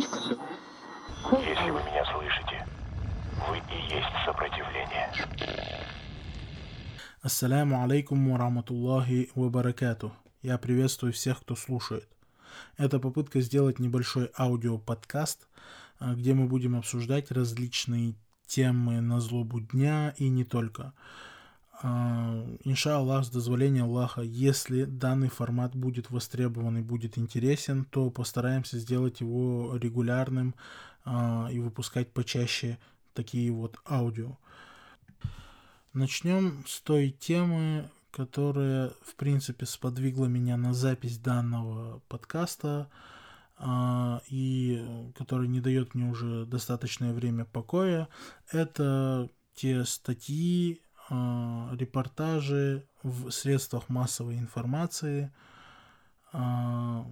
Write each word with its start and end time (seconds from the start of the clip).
карточку. 0.00 0.42
Если 1.32 1.70
вы 1.70 1.80
меня 1.80 2.04
слышите, 2.12 2.66
вы 3.48 3.58
и 3.58 3.94
есть 3.94 4.24
сопротивление. 4.24 5.10
Ассаляму 7.22 7.82
алейкум 7.82 8.30
ва 8.30 8.38
рахматуллахи 8.38 9.30
ва 9.34 9.48
баракату. 9.48 10.12
Я 10.42 10.58
приветствую 10.58 11.12
всех, 11.12 11.40
кто 11.40 11.56
слушает. 11.56 12.08
Это 12.76 12.98
попытка 12.98 13.40
сделать 13.40 13.78
небольшой 13.78 14.30
аудиоподкаст, 14.38 15.48
а, 15.98 16.14
где 16.14 16.34
мы 16.34 16.46
будем 16.46 16.76
обсуждать 16.76 17.30
различные 17.30 18.14
темы 18.46 19.00
на 19.00 19.20
злобу 19.20 19.60
дня 19.60 20.14
и 20.18 20.28
не 20.28 20.44
только. 20.44 20.92
А, 21.82 22.46
инша 22.64 22.96
Аллах, 22.96 23.24
с 23.24 23.30
дозволения 23.30 23.82
Аллаха, 23.82 24.22
если 24.22 24.84
данный 24.84 25.28
формат 25.28 25.74
будет 25.74 26.10
востребован 26.10 26.78
и 26.78 26.82
будет 26.82 27.18
интересен, 27.18 27.84
то 27.84 28.10
постараемся 28.10 28.78
сделать 28.78 29.20
его 29.20 29.76
регулярным 29.76 30.54
а, 31.04 31.48
и 31.50 31.58
выпускать 31.58 32.12
почаще 32.12 32.78
такие 33.12 33.50
вот 33.50 33.78
аудио. 33.88 34.38
Начнем 35.92 36.64
с 36.66 36.80
той 36.80 37.10
темы, 37.10 37.88
которая, 38.10 38.92
в 39.02 39.14
принципе, 39.16 39.66
сподвигла 39.66 40.26
меня 40.26 40.56
на 40.56 40.72
запись 40.72 41.18
данного 41.18 42.00
подкаста 42.08 42.88
а, 43.56 44.22
и 44.28 45.12
которая 45.16 45.48
не 45.48 45.60
дает 45.60 45.94
мне 45.94 46.10
уже 46.10 46.46
достаточное 46.46 47.12
время 47.12 47.44
покоя. 47.44 48.08
Это 48.50 49.28
те 49.54 49.84
статьи, 49.84 50.80
а, 51.10 51.70
репортажи 51.74 52.86
в 53.02 53.30
средствах 53.30 53.88
массовой 53.88 54.38
информации, 54.38 55.32
а, 56.32 57.06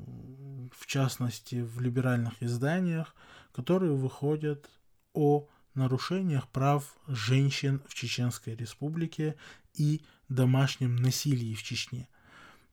в 0.77 0.87
частности 0.87 1.63
в 1.63 1.81
либеральных 1.81 2.43
изданиях, 2.43 3.15
которые 3.53 3.95
выходят 3.95 4.71
о 5.13 5.47
нарушениях 5.75 6.49
прав 6.49 6.97
женщин 7.07 7.83
в 7.87 7.95
Чеченской 7.95 8.55
Республике 8.55 9.37
и 9.75 10.03
домашнем 10.29 10.97
насилии 10.97 11.55
в 11.55 11.63
Чечне. 11.63 12.09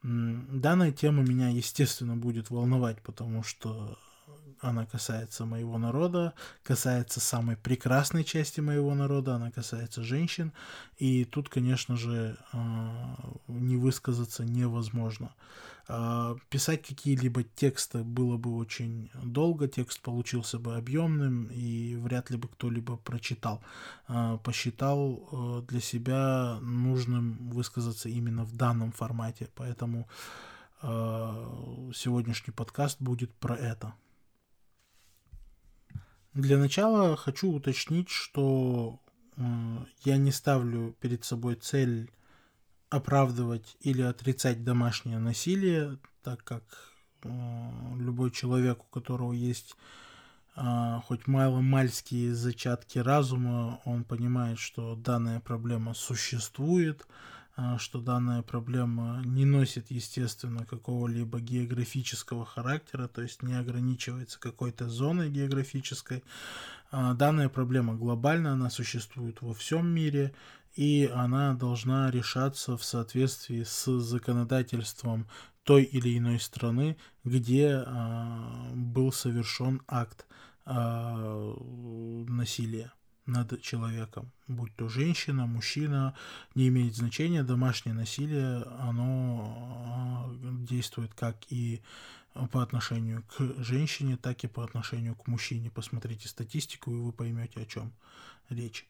Данная 0.02 0.92
тема 0.92 1.24
меня, 1.24 1.50
естественно, 1.50 2.16
будет 2.16 2.50
волновать, 2.50 3.02
потому 3.02 3.44
что 3.44 3.98
она 4.62 4.86
касается 4.86 5.46
моего 5.46 5.78
народа, 5.78 6.34
касается 6.64 7.20
самой 7.20 7.56
прекрасной 7.56 8.24
части 8.24 8.60
моего 8.60 8.94
народа, 8.94 9.36
она 9.36 9.52
касается 9.52 10.04
женщин, 10.04 10.52
и 10.98 11.26
тут, 11.26 11.50
конечно 11.50 11.96
же, 11.96 12.38
а, 12.52 13.16
не 13.48 13.78
высказаться 13.78 14.44
невозможно. 14.44 15.34
А, 15.88 16.36
писать 16.50 16.86
какие-либо 16.86 17.44
тексты 17.44 18.04
было 18.04 18.38
бы 18.38 18.56
очень 18.56 19.10
долго, 19.24 19.68
текст 19.68 20.02
получился 20.02 20.60
бы 20.60 20.76
объемным, 20.76 21.46
и 21.46 21.96
вряд 21.96 22.30
ли 22.30 22.38
бы 22.38 22.48
кто-либо 22.48 22.98
прочитал. 22.98 23.64
А, 24.08 24.38
посчитал 24.38 25.30
э, 25.32 25.62
для 25.68 25.80
себя 25.80 26.60
нужным 26.62 27.50
высказаться 27.50 28.10
именно 28.10 28.44
в 28.44 28.56
данном 28.56 28.92
формате, 28.92 29.50
поэтому 29.56 30.08
сегодняшний 30.82 32.54
подкаст 32.54 33.02
будет 33.02 33.34
про 33.34 33.54
это. 33.54 33.94
Для 36.34 36.58
начала 36.58 37.16
хочу 37.18 37.52
уточнить, 37.52 38.10
что 38.10 39.00
э, 39.36 39.42
я 40.04 40.18
не 40.18 40.32
ставлю 40.32 40.96
перед 41.00 41.26
собой 41.26 41.56
цель 41.56 42.12
оправдывать 42.90 43.78
или 43.82 44.02
отрицать 44.02 44.64
домашнее 44.64 45.18
насилие, 45.18 45.98
так 46.24 46.44
как 46.44 46.64
э, 47.24 47.30
любой 47.98 48.30
человек, 48.30 48.84
у 48.84 48.88
которого 48.88 49.34
есть 49.34 49.76
э, 50.56 51.00
хоть 51.08 51.26
мало-мальские 51.26 52.36
зачатки 52.36 53.00
разума, 53.00 53.82
он 53.86 54.04
понимает, 54.04 54.60
что 54.60 54.96
данная 54.96 55.40
проблема 55.40 55.96
существует, 55.96 57.08
а, 57.08 57.39
что 57.78 58.00
данная 58.00 58.42
проблема 58.42 59.22
не 59.26 59.46
носит, 59.46 59.92
естественно, 59.92 60.66
какого-либо 60.66 61.40
географического 61.40 62.46
характера, 62.46 63.08
то 63.08 63.22
есть 63.22 63.44
не 63.44 63.54
ограничивается 63.54 64.40
какой-то 64.40 64.88
зоной 64.90 65.30
географической. 65.30 66.24
А, 66.92 67.14
данная 67.14 67.50
проблема 67.50 67.96
глобальна, 67.96 68.54
она 68.54 68.70
существует 68.70 69.42
во 69.42 69.54
всем 69.54 69.88
мире, 69.88 70.34
и 70.76 71.10
она 71.14 71.54
должна 71.54 72.10
решаться 72.12 72.78
в 72.78 72.84
соответствии 72.84 73.64
с 73.64 74.00
законодательством 74.00 75.28
той 75.64 75.84
или 75.84 76.18
иной 76.18 76.40
страны, 76.40 76.98
где 77.24 77.84
а, 77.86 78.72
был 78.74 79.12
совершен 79.12 79.82
акт 79.88 80.26
насилия 82.28 82.92
над 83.30 83.62
человеком, 83.62 84.32
будь 84.48 84.76
то 84.76 84.90
женщина, 84.90 85.46
мужчина, 85.46 86.16
не 86.56 86.68
имеет 86.68 86.96
значения, 86.96 87.44
домашнее 87.44 87.94
насилие, 87.94 88.64
оно 88.80 90.28
а, 90.28 90.66
действует 90.66 91.14
как 91.14 91.38
и 91.50 91.82
по 92.52 92.62
отношению 92.62 93.24
к 93.24 93.64
женщине, 93.64 94.18
так 94.18 94.44
и 94.44 94.48
по 94.48 94.64
отношению 94.64 95.16
к 95.16 95.28
мужчине. 95.28 95.72
Посмотрите 95.72 96.28
статистику, 96.28 96.92
и 96.92 97.00
вы 97.00 97.12
поймете, 97.12 97.62
о 97.62 97.66
чем 97.66 97.94
речь. 98.50 98.88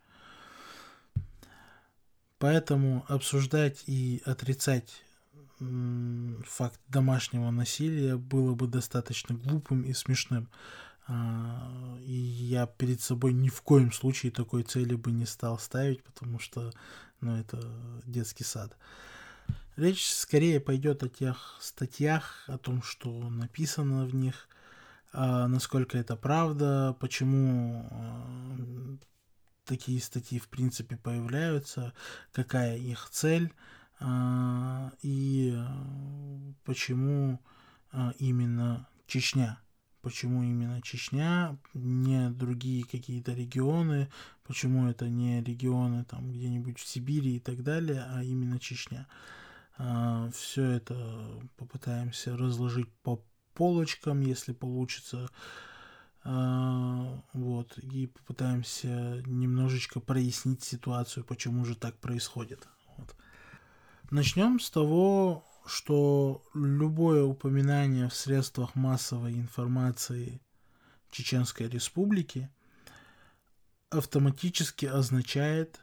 Поэтому 2.38 3.06
обсуждать 3.08 3.84
и 3.88 4.22
отрицать 4.26 5.04
факт 6.46 6.80
домашнего 6.88 7.52
насилия 7.52 8.16
было 8.16 8.56
бы 8.56 8.68
достаточно 8.68 9.36
глупым 9.36 9.82
и 9.82 9.94
смешным. 9.94 10.48
А, 11.12 11.98
и 12.06 12.14
я 12.14 12.68
перед 12.68 13.02
собой 13.02 13.34
ни 13.34 13.50
в 13.50 13.64
коем 13.64 13.92
случае 13.92 14.32
такой 14.32 14.62
цели 14.62 14.94
бы 14.94 15.12
не 15.12 15.26
стал 15.26 15.58
ставить, 15.58 16.04
потому 16.04 16.38
что, 16.38 16.72
ну, 17.20 17.36
это 17.36 17.60
детский 18.06 18.44
сад. 18.44 18.78
Речь 19.76 20.14
скорее 20.14 20.60
пойдет 20.60 21.02
о 21.02 21.10
тех 21.10 21.58
статьях, 21.62 22.44
о 22.48 22.60
том, 22.60 22.84
что 22.84 23.28
написано 23.30 24.06
в 24.06 24.14
них, 24.14 24.48
а 25.12 25.48
насколько 25.48 25.98
это 25.98 26.16
правда, 26.16 26.96
почему 27.00 27.88
а, 27.90 28.98
такие 29.66 30.00
статьи 30.00 30.38
в 30.38 30.48
принципе 30.48 30.96
появляются, 30.96 31.94
какая 32.32 32.78
их 32.78 33.10
цель 33.10 33.52
и 35.02 35.62
почему 36.64 37.42
именно 38.18 38.88
Чечня 39.08 39.60
почему 40.10 40.42
именно 40.42 40.82
Чечня, 40.82 41.56
не 41.76 42.32
другие 42.32 42.84
какие-то 42.84 43.32
регионы, 43.32 44.10
почему 44.44 44.88
это 44.88 45.08
не 45.08 45.44
регионы 45.44 46.04
там 46.04 46.32
где-нибудь 46.32 46.80
в 46.80 46.88
Сибири 46.88 47.36
и 47.36 47.40
так 47.40 47.62
далее, 47.62 48.04
а 48.10 48.24
именно 48.24 48.58
Чечня. 48.58 49.06
А, 49.78 50.28
все 50.32 50.64
это 50.64 51.40
попытаемся 51.58 52.36
разложить 52.36 52.92
по 53.04 53.24
полочкам, 53.54 54.22
если 54.22 54.52
получится. 54.52 55.30
А, 56.24 57.22
вот, 57.34 57.78
и 57.78 58.08
попытаемся 58.08 59.22
немножечко 59.28 60.00
прояснить 60.00 60.64
ситуацию, 60.64 61.24
почему 61.24 61.66
же 61.66 61.76
так 61.76 61.96
происходит. 62.00 62.68
Вот. 62.98 63.16
Начнем 64.10 64.60
с 64.60 64.72
того, 64.72 65.46
что 65.70 66.44
любое 66.54 67.24
упоминание 67.24 68.10
в 68.10 68.16
средствах 68.16 68.76
массовой 68.76 69.34
информации 69.34 70.42
Чеченской 71.12 71.70
Республики 71.70 72.50
автоматически 73.90 74.86
означает 74.86 75.80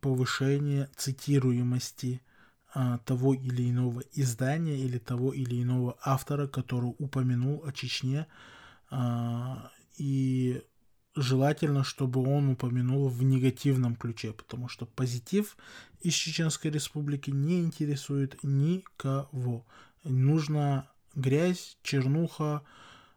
повышение 0.00 0.88
цитируемости 0.96 2.22
а, 2.74 2.98
того 2.98 3.34
или 3.34 3.70
иного 3.70 4.02
издания 4.12 4.78
или 4.78 4.98
того 4.98 5.32
или 5.32 5.62
иного 5.62 5.96
автора, 6.02 6.46
который 6.46 6.94
упомянул 6.98 7.62
о 7.64 7.72
Чечне 7.72 8.26
а, 8.90 9.70
и 9.96 10.62
желательно, 11.16 11.82
чтобы 11.82 12.22
он 12.22 12.50
упомянул 12.50 13.08
в 13.08 13.22
негативном 13.22 13.96
ключе, 13.96 14.32
потому 14.32 14.68
что 14.68 14.86
позитив 14.86 15.56
из 16.00 16.12
Чеченской 16.12 16.70
Республики 16.70 17.30
не 17.30 17.60
интересует 17.60 18.38
никого. 18.42 19.64
Нужна 20.04 20.88
грязь, 21.14 21.78
чернуха, 21.82 22.62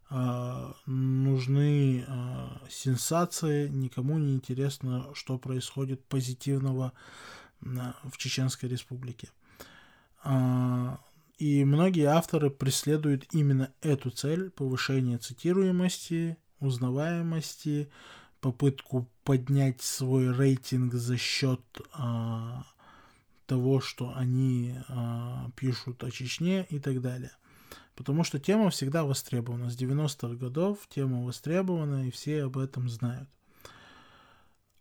э, 0.09 0.71
нужны 0.85 2.05
э, 2.07 2.47
сенсации, 2.69 3.67
никому 3.67 4.17
не 4.17 4.33
интересно, 4.33 5.09
что 5.13 5.37
происходит 5.37 6.03
позитивного 6.05 6.93
э, 7.61 7.65
в 8.05 8.17
Чеченской 8.17 8.69
Республике. 8.69 9.29
Э, 10.23 10.95
и 11.37 11.63
многие 11.63 12.05
авторы 12.05 12.49
преследуют 12.49 13.27
именно 13.31 13.71
эту 13.81 14.09
цель 14.09 14.49
повышения 14.49 15.17
цитируемости 15.17 16.37
узнаваемости, 16.59 17.89
попытку 18.41 19.09
поднять 19.23 19.81
свой 19.81 20.31
рейтинг 20.31 20.93
за 20.93 21.17
счет 21.17 21.61
а, 21.93 22.63
того, 23.45 23.81
что 23.81 24.13
они 24.15 24.75
а, 24.87 25.49
пишут 25.55 26.03
о 26.03 26.11
Чечне 26.11 26.65
и 26.69 26.79
так 26.79 27.01
далее. 27.01 27.31
Потому 27.95 28.23
что 28.23 28.39
тема 28.39 28.69
всегда 28.69 29.03
востребована. 29.03 29.69
С 29.69 29.77
90-х 29.77 30.35
годов 30.35 30.79
тема 30.89 31.25
востребована, 31.25 32.07
и 32.07 32.11
все 32.11 32.43
об 32.43 32.57
этом 32.57 32.87
знают. 32.89 33.29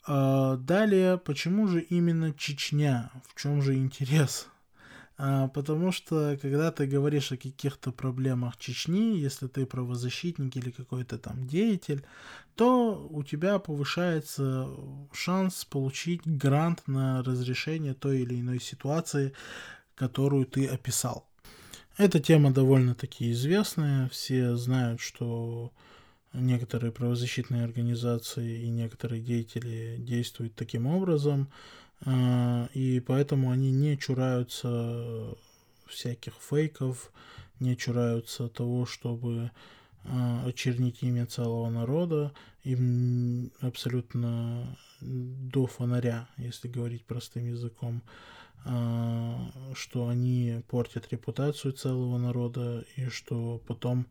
А 0.06 0.56
далее, 0.56 1.18
почему 1.18 1.66
же 1.66 1.80
именно 1.80 2.32
Чечня? 2.32 3.10
В 3.26 3.40
чем 3.40 3.60
же 3.60 3.74
интерес? 3.74 4.48
А, 5.20 5.48
потому 5.48 5.90
что, 5.90 6.38
когда 6.40 6.70
ты 6.70 6.86
говоришь 6.86 7.32
о 7.32 7.36
каких-то 7.36 7.90
проблемах 7.90 8.56
Чечни, 8.56 9.18
если 9.18 9.48
ты 9.48 9.66
правозащитник 9.66 10.56
или 10.56 10.70
какой-то 10.70 11.18
там 11.18 11.46
деятель, 11.48 12.04
то 12.54 13.08
у 13.10 13.24
тебя 13.24 13.58
повышается 13.58 14.68
шанс 15.12 15.64
получить 15.64 16.22
грант 16.24 16.86
на 16.86 17.24
разрешение 17.24 17.94
той 17.94 18.20
или 18.20 18.40
иной 18.40 18.60
ситуации, 18.60 19.32
которую 19.96 20.46
ты 20.46 20.66
описал. 20.66 21.28
Эта 21.96 22.20
тема 22.20 22.52
довольно-таки 22.52 23.32
известная. 23.32 24.08
Все 24.10 24.54
знают, 24.54 25.00
что 25.00 25.72
некоторые 26.32 26.92
правозащитные 26.92 27.64
организации 27.64 28.62
и 28.62 28.68
некоторые 28.68 29.20
деятели 29.20 29.96
действуют 29.98 30.54
таким 30.54 30.86
образом, 30.86 31.48
и 32.06 33.02
поэтому 33.06 33.50
они 33.50 33.72
не 33.72 33.98
чураются 33.98 35.34
всяких 35.86 36.34
фейков, 36.34 37.10
не 37.60 37.76
чураются 37.76 38.48
того, 38.48 38.86
чтобы 38.86 39.50
а, 40.04 40.44
очернить 40.46 41.02
имя 41.02 41.26
целого 41.26 41.68
народа, 41.70 42.32
им 42.62 43.50
абсолютно 43.60 44.78
до 45.00 45.66
фонаря, 45.66 46.28
если 46.36 46.68
говорить 46.68 47.04
простым 47.04 47.46
языком, 47.46 48.02
а, 48.64 49.50
что 49.74 50.08
они 50.08 50.62
портят 50.68 51.10
репутацию 51.10 51.72
целого 51.72 52.18
народа 52.18 52.84
и 52.96 53.08
что 53.08 53.60
потом 53.66 54.06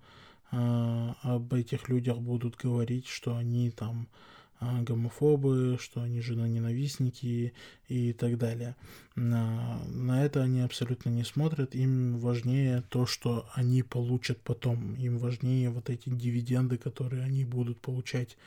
а, 0.51 1.15
об 1.21 1.53
этих 1.53 1.89
людях 1.89 2.17
будут 2.19 2.55
говорить, 2.57 3.07
что 3.07 3.35
они 3.35 3.71
там 3.71 4.07
а, 4.11 4.36
гомофобы, 4.59 5.77
что 5.79 6.01
они 6.01 6.21
женоненавистники 6.21 7.53
и 7.87 8.13
так 8.13 8.37
далее. 8.37 8.75
На, 9.15 9.79
на 9.87 10.25
это 10.25 10.41
они 10.41 10.61
абсолютно 10.61 11.09
не 11.09 11.23
смотрят, 11.23 11.75
им 11.75 12.17
важнее 12.17 12.83
то, 12.89 13.05
что 13.05 13.47
они 13.53 13.83
получат 13.83 14.39
потом, 14.41 14.95
им 14.95 15.19
важнее 15.19 15.69
вот 15.69 15.89
эти 15.89 16.09
дивиденды, 16.09 16.77
которые 16.77 17.23
они 17.23 17.45
будут 17.45 17.79
получать 17.79 18.37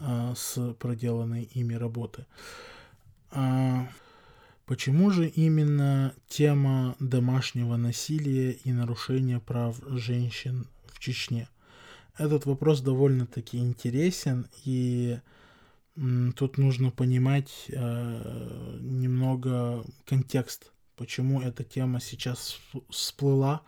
а, 0.00 0.34
с 0.36 0.74
проделанной 0.74 1.48
ими 1.54 1.74
работы. 1.74 2.24
А, 3.30 3.88
почему 4.64 5.10
же 5.10 5.26
именно 5.26 6.14
тема 6.28 6.94
домашнего 7.00 7.76
насилия 7.76 8.52
и 8.52 8.72
нарушения 8.72 9.40
прав 9.40 9.76
женщин 9.88 10.66
в 10.86 11.00
Чечне? 11.00 11.48
Этот 12.16 12.46
вопрос 12.46 12.80
довольно-таки 12.80 13.58
интересен, 13.58 14.46
и 14.64 15.18
тут 16.36 16.58
нужно 16.58 16.90
понимать 16.90 17.66
э, 17.68 18.78
немного 18.80 19.84
контекст, 20.04 20.72
почему 20.96 21.40
эта 21.40 21.64
тема 21.64 22.00
сейчас 22.00 22.60
всплыла 22.90 23.62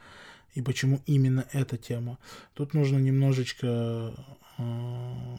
и 0.54 0.62
почему 0.62 1.00
именно 1.06 1.46
эта 1.52 1.76
тема. 1.76 2.18
Тут 2.54 2.74
нужно 2.74 2.98
немножечко 2.98 4.14
э, 4.58 5.36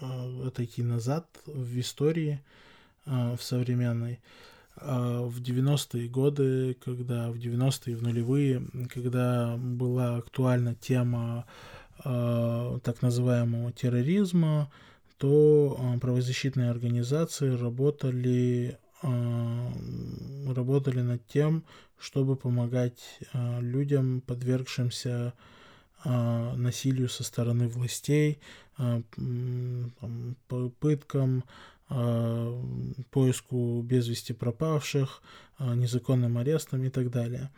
э, 0.00 0.46
отойти 0.46 0.82
назад 0.82 1.26
в 1.46 1.78
истории, 1.78 2.40
э, 3.06 3.36
в 3.36 3.42
современной. 3.42 4.20
Э, 4.76 5.26
в 5.26 5.42
90-е 5.42 6.08
годы, 6.08 6.76
когда 6.84 7.30
в 7.30 7.36
90-е, 7.36 7.96
в 7.96 8.02
нулевые, 8.02 8.62
когда 8.92 9.56
была 9.58 10.16
актуальна 10.16 10.74
тема 10.74 11.44
э, 12.04 12.78
так 12.82 13.02
называемого 13.02 13.72
терроризма, 13.72 14.70
то 15.20 15.78
э, 15.78 15.98
правозащитные 16.00 16.70
организации 16.70 17.50
работали, 17.56 18.78
работали 19.02 21.00
над 21.00 21.26
тем, 21.26 21.64
чтобы 21.98 22.36
помогать 22.36 23.18
людям, 23.32 24.20
подвергшимся 24.20 25.32
насилию 26.04 27.08
со 27.08 27.24
стороны 27.24 27.66
властей, 27.68 28.40
пыткам, 30.80 31.44
а, 31.92 32.62
поиску 33.10 33.82
без 33.82 34.06
вести 34.06 34.32
пропавших, 34.32 35.22
а, 35.58 35.74
незаконным 35.74 36.38
арестам 36.38 36.84
и 36.84 36.88
так 36.88 37.10
далее. 37.10 37.50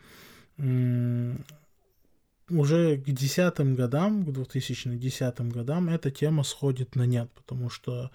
Уже 2.49 2.97
к 2.97 3.05
десятым 3.05 3.75
годам, 3.75 4.25
к 4.25 4.31
2010 4.31 5.39
годам 5.51 5.89
эта 5.89 6.11
тема 6.11 6.43
сходит 6.43 6.95
на 6.95 7.05
нет, 7.05 7.31
потому 7.33 7.69
что 7.69 8.11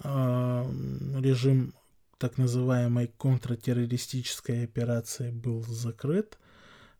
а, 0.00 0.70
режим 1.18 1.74
так 2.18 2.36
называемой 2.36 3.10
контртеррористической 3.16 4.64
операции 4.64 5.30
был 5.30 5.62
закрыт, 5.62 6.38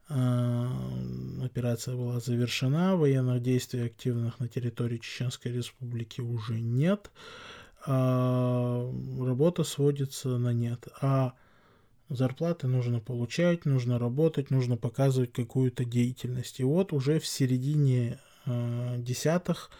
операция 0.09 1.95
была 1.95 2.19
завершена, 2.19 2.97
военных 2.97 3.43
действий 3.43 3.83
активных 3.83 4.41
на 4.41 4.49
территории 4.49 4.99
Чеченской 4.99 5.53
Республики 5.53 6.21
уже 6.21 6.59
нет, 6.59 7.13
а 7.87 8.91
работа 9.21 9.63
сводится 9.63 10.37
на 10.39 10.53
нет. 10.53 10.89
А 11.01 11.35
зарплаты 12.11 12.67
нужно 12.67 13.01
получать, 13.01 13.65
нужно 13.65 13.99
работать, 13.99 14.51
нужно 14.51 14.77
показывать 14.77 15.33
какую-то 15.33 15.85
деятельность. 15.85 16.61
И 16.61 16.65
вот 16.65 16.93
уже 16.93 17.21
в 17.21 17.27
середине 17.27 18.19
э, 18.47 18.97
десятых 18.99 19.71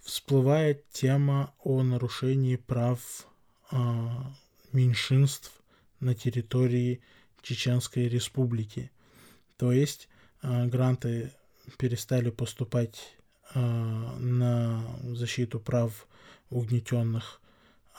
всплывает 0.00 0.88
тема 0.90 1.54
о 1.62 1.82
нарушении 1.82 2.56
прав 2.56 3.00
э, 3.70 3.76
меньшинств 4.72 5.52
на 6.00 6.14
территории 6.14 7.02
Чеченской 7.42 8.08
Республики. 8.08 8.90
То 9.58 9.70
есть 9.70 10.08
э, 10.42 10.66
гранты 10.66 11.32
перестали 11.76 12.30
поступать 12.30 13.16
э, 13.54 13.60
на 13.60 14.82
защиту 15.02 15.60
прав 15.60 16.06
угнетенных, 16.50 17.40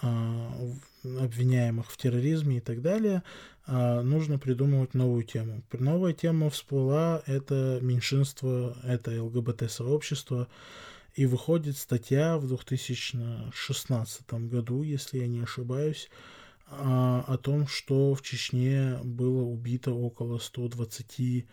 обвиняемых 0.01 1.91
в 1.91 1.97
терроризме 1.97 2.57
и 2.57 2.61
так 2.61 2.81
далее, 2.81 3.23
а, 3.65 4.01
нужно 4.01 4.39
придумывать 4.39 4.93
новую 4.93 5.23
тему. 5.23 5.61
Новая 5.71 6.13
тема 6.13 6.49
всплыла, 6.49 7.21
это 7.25 7.79
меньшинство, 7.81 8.75
это 8.83 9.23
ЛГБТ-сообщество, 9.23 10.47
и 11.15 11.25
выходит 11.25 11.77
статья 11.77 12.37
в 12.37 12.47
2016 12.47 14.33
году, 14.49 14.83
если 14.83 15.19
я 15.19 15.27
не 15.27 15.41
ошибаюсь, 15.41 16.09
а, 16.67 17.23
о 17.27 17.37
том, 17.37 17.67
что 17.67 18.13
в 18.13 18.21
Чечне 18.21 18.99
было 19.03 19.43
убито 19.43 19.91
около 19.91 20.39
120 20.39 21.19
а, 21.19 21.43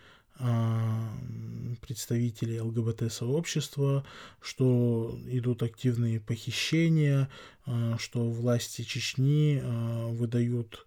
представителей 1.87 2.59
ЛГБТ-сообщества, 2.61 4.05
что 4.41 5.17
идут 5.25 5.63
активные 5.63 6.19
похищения, 6.19 7.29
а, 7.65 7.97
что 7.97 8.29
власти 8.29 8.83
Чечни 8.83 9.61
а, 9.63 10.07
выдают 10.07 10.85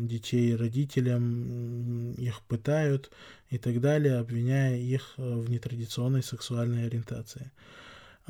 детей 0.00 0.56
родителям, 0.56 2.14
их 2.14 2.40
пытают 2.48 3.10
и 3.50 3.58
так 3.58 3.78
далее, 3.78 4.16
обвиняя 4.16 4.74
их 4.78 5.12
в 5.18 5.50
нетрадиционной 5.50 6.22
сексуальной 6.22 6.86
ориентации. 6.86 7.52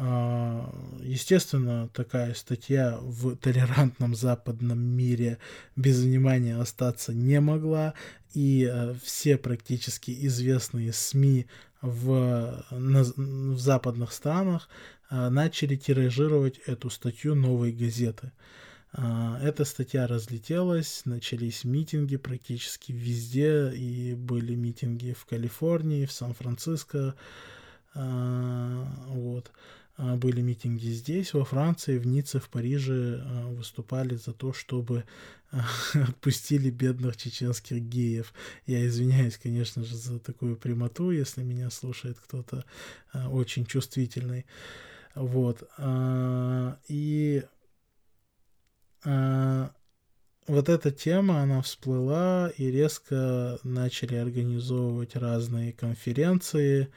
А, 0.00 0.72
естественно, 1.02 1.88
такая 1.92 2.32
статья 2.34 2.98
в 3.02 3.34
толерантном 3.34 4.14
западном 4.14 4.78
мире 4.78 5.38
без 5.74 5.98
внимания 6.00 6.56
остаться 6.56 7.12
не 7.12 7.40
могла, 7.40 7.94
и 8.32 8.70
э, 8.72 8.94
все 9.02 9.36
практически 9.36 10.16
известные 10.26 10.92
СМИ 10.92 11.46
в, 11.82 12.64
на, 12.70 13.02
в 13.02 13.58
западных 13.58 14.12
странах 14.12 14.68
э, 15.10 15.30
начали 15.30 15.74
тиражировать 15.74 16.58
эту 16.58 16.90
статью 16.90 17.34
новой 17.34 17.72
газеты. 17.72 18.30
А, 18.92 19.40
эта 19.42 19.64
статья 19.64 20.06
разлетелась, 20.06 21.02
начались 21.06 21.64
митинги 21.64 22.18
практически 22.18 22.92
везде, 22.92 23.72
и 23.72 24.14
были 24.14 24.54
митинги 24.54 25.12
в 25.12 25.26
Калифорнии, 25.26 26.06
в 26.06 26.12
Сан-Франциско, 26.12 27.16
а, 27.94 28.86
вот. 29.08 29.50
А, 29.98 30.16
были 30.16 30.40
митинги 30.40 30.86
здесь, 30.90 31.34
во 31.34 31.44
Франции, 31.44 31.98
в 31.98 32.06
Ницце, 32.06 32.38
в 32.38 32.48
Париже 32.48 33.20
а, 33.20 33.48
выступали 33.48 34.14
за 34.14 34.32
то, 34.32 34.52
чтобы 34.52 35.04
а, 35.50 35.66
отпустили 36.08 36.70
бедных 36.70 37.16
чеченских 37.16 37.82
геев. 37.82 38.32
Я 38.64 38.86
извиняюсь, 38.86 39.36
конечно 39.36 39.84
же, 39.84 39.96
за 39.96 40.20
такую 40.20 40.56
прямоту, 40.56 41.10
если 41.10 41.42
меня 41.42 41.68
слушает 41.70 42.16
кто-то 42.20 42.64
очень 43.12 43.66
чувствительный. 43.66 44.46
Вот. 45.16 45.68
И 46.86 47.42
вот 49.04 50.68
эта 50.68 50.90
тема, 50.92 51.40
она 51.40 51.60
всплыла, 51.62 52.52
и 52.56 52.70
резко 52.70 53.58
начали 53.64 54.14
организовывать 54.14 55.16
разные 55.16 55.72
конференции 55.72 56.88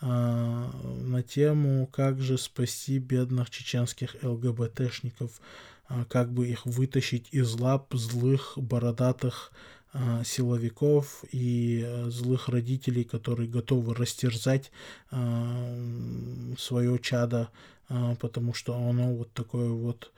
на 0.00 1.22
тему, 1.22 1.88
как 1.88 2.20
же 2.20 2.38
спасти 2.38 2.98
бедных 2.98 3.50
чеченских 3.50 4.16
ЛГБТшников, 4.22 5.40
а, 5.88 6.04
как 6.04 6.32
бы 6.32 6.46
их 6.46 6.66
вытащить 6.66 7.28
из 7.32 7.54
лап 7.54 7.94
злых, 7.94 8.52
бородатых 8.56 9.50
а, 9.92 10.22
силовиков 10.22 11.24
и 11.32 11.82
а, 11.84 12.10
злых 12.10 12.48
родителей, 12.48 13.04
которые 13.04 13.48
готовы 13.48 13.94
растерзать 13.94 14.70
а, 15.10 16.54
свое 16.58 16.98
чадо, 16.98 17.48
а, 17.88 18.14
потому 18.16 18.52
что 18.52 18.76
оно 18.76 19.14
вот 19.14 19.32
такое 19.32 19.70
вот 19.70 20.12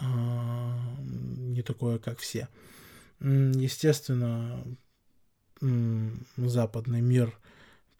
а, 0.00 0.76
не 1.00 1.62
такое, 1.62 1.98
как 1.98 2.18
все. 2.18 2.48
Естественно, 3.20 4.64
западный 6.36 7.00
мир, 7.00 7.38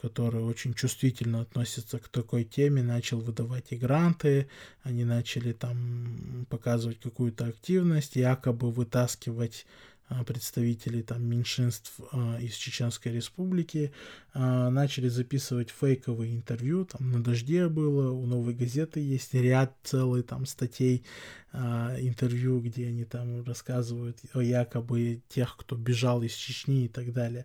который 0.02 0.42
очень 0.42 0.74
чувствительно 0.74 1.40
относится 1.40 2.00
к 2.00 2.08
такой 2.08 2.42
теме, 2.42 2.82
начал 2.82 3.20
выдавать 3.20 3.70
и 3.70 3.76
гранты, 3.76 4.48
они 4.82 5.04
начали 5.04 5.52
там 5.52 6.44
показывать 6.50 6.98
какую-то 6.98 7.46
активность, 7.46 8.16
якобы 8.16 8.72
вытаскивать 8.72 9.64
а, 10.08 10.24
представителей 10.24 11.04
там 11.04 11.24
меньшинств 11.24 12.00
а, 12.10 12.36
из 12.40 12.54
Чеченской 12.54 13.12
Республики 13.12 13.92
а, 14.34 14.70
начали 14.70 15.06
записывать 15.06 15.70
фейковые 15.70 16.34
интервью, 16.34 16.84
там 16.84 17.12
на 17.12 17.22
Дожде 17.22 17.68
было, 17.68 18.10
у 18.10 18.26
Новой 18.26 18.54
газеты 18.54 18.98
есть 18.98 19.34
ряд 19.34 19.72
целый 19.84 20.24
там 20.24 20.46
статей 20.46 21.04
интервью, 21.52 22.60
где 22.62 22.88
они 22.88 23.04
там 23.04 23.44
рассказывают 23.44 24.16
о 24.32 24.40
якобы 24.40 25.20
тех, 25.28 25.54
кто 25.58 25.76
бежал 25.76 26.22
из 26.22 26.32
Чечни 26.32 26.86
и 26.86 26.88
так 26.88 27.12
далее. 27.12 27.44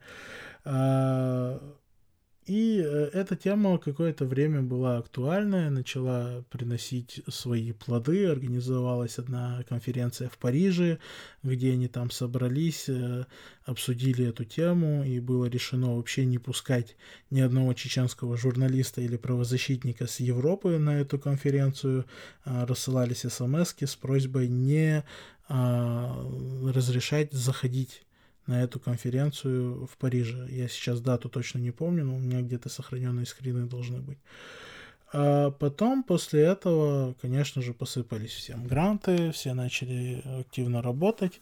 И 2.48 2.82
э, 2.82 3.10
эта 3.12 3.36
тема 3.36 3.77
какое-то 3.77 4.24
время 4.24 4.62
была 4.62 5.00
актуальная, 5.00 5.70
начала 5.70 6.46
приносить 6.50 7.22
свои 7.27 7.74
плоды. 7.74 8.25
Организовалась 8.25 9.20
одна 9.20 9.63
конференция 9.68 10.30
в 10.30 10.38
Париже, 10.38 11.00
где 11.44 11.74
они 11.74 11.89
там 11.89 12.10
собрались, 12.10 12.86
э, 12.88 13.25
обсудили 13.66 14.27
эту 14.27 14.46
тему, 14.46 15.04
и 15.04 15.20
было 15.20 15.48
решено 15.48 15.98
вообще 15.98 16.24
не 16.24 16.38
пускать 16.38 16.96
ни 17.32 17.42
одного 17.42 17.74
чеченского 17.74 18.38
журналиста 18.38 19.01
или 19.01 19.18
правозащитника 19.18 20.08
с 20.08 20.22
Европы 20.22 20.77
на 20.77 21.01
эту 21.01 21.20
конференцию. 21.20 22.06
А, 22.46 22.66
рассылались 22.66 23.25
смс 23.27 23.75
с 23.77 23.96
просьбой 23.98 24.48
не 24.48 25.04
а, 25.50 26.25
разрешать 26.74 27.34
заходить 27.34 28.06
на 28.48 28.63
эту 28.63 28.80
конференцию 28.80 29.86
в 29.86 29.98
Париже. 29.98 30.48
Я 30.50 30.68
сейчас 30.68 31.01
дату 31.01 31.30
точно 31.30 31.60
не 31.60 31.72
помню, 31.72 32.06
но 32.06 32.16
у 32.16 32.20
меня 32.20 32.42
где-то 32.42 32.70
сохраненные 32.70 33.25
скрины 33.25 33.66
должны 33.66 34.01
быть. 34.01 34.18
А 35.13 35.51
потом, 35.51 36.04
после 36.04 36.42
этого, 36.42 37.16
конечно 37.22 37.62
же, 37.62 37.74
посыпались 37.74 38.32
всем 38.32 38.66
гранты, 38.68 39.32
все 39.32 39.54
начали 39.54 40.22
активно 40.42 40.82
работать. 40.82 41.39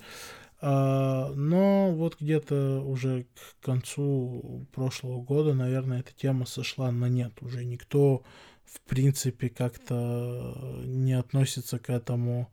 А, 0.62 1.32
но 1.36 1.92
вот 1.92 2.18
где-то 2.20 2.82
уже 2.82 3.26
к 3.36 3.66
концу 3.66 4.66
прошлого 4.74 5.22
года, 5.22 5.54
наверное, 5.54 6.00
эта 6.00 6.14
тема 6.14 6.46
сошла 6.46 6.92
на 6.92 7.08
нет. 7.10 7.34
Уже 7.42 7.66
никто, 7.66 8.24
в 8.66 8.82
принципе, 8.82 9.50
как-то 9.50 10.82
не 10.84 11.14
относится 11.14 11.80
к 11.80 11.90
этому 11.90 12.52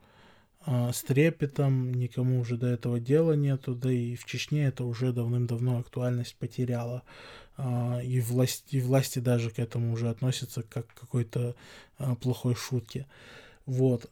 с 0.66 1.02
трепетом, 1.02 1.92
никому 1.94 2.40
уже 2.40 2.56
до 2.56 2.68
этого 2.68 3.00
дела 3.00 3.32
нету, 3.32 3.74
да 3.74 3.90
и 3.90 4.14
в 4.14 4.24
Чечне 4.24 4.66
это 4.66 4.84
уже 4.84 5.12
давным-давно 5.12 5.78
актуальность 5.78 6.36
потеряло. 6.36 7.02
А, 7.56 8.00
и 8.02 8.20
власти, 8.20 8.76
и 8.76 8.80
власти 8.80 9.18
даже 9.18 9.50
к 9.50 9.58
этому 9.58 9.92
уже 9.92 10.08
относятся 10.08 10.62
как 10.62 10.86
к 10.86 11.00
какой-то 11.00 11.54
а, 11.98 12.14
плохой 12.14 12.54
шутке. 12.54 13.06
Вот. 13.66 14.10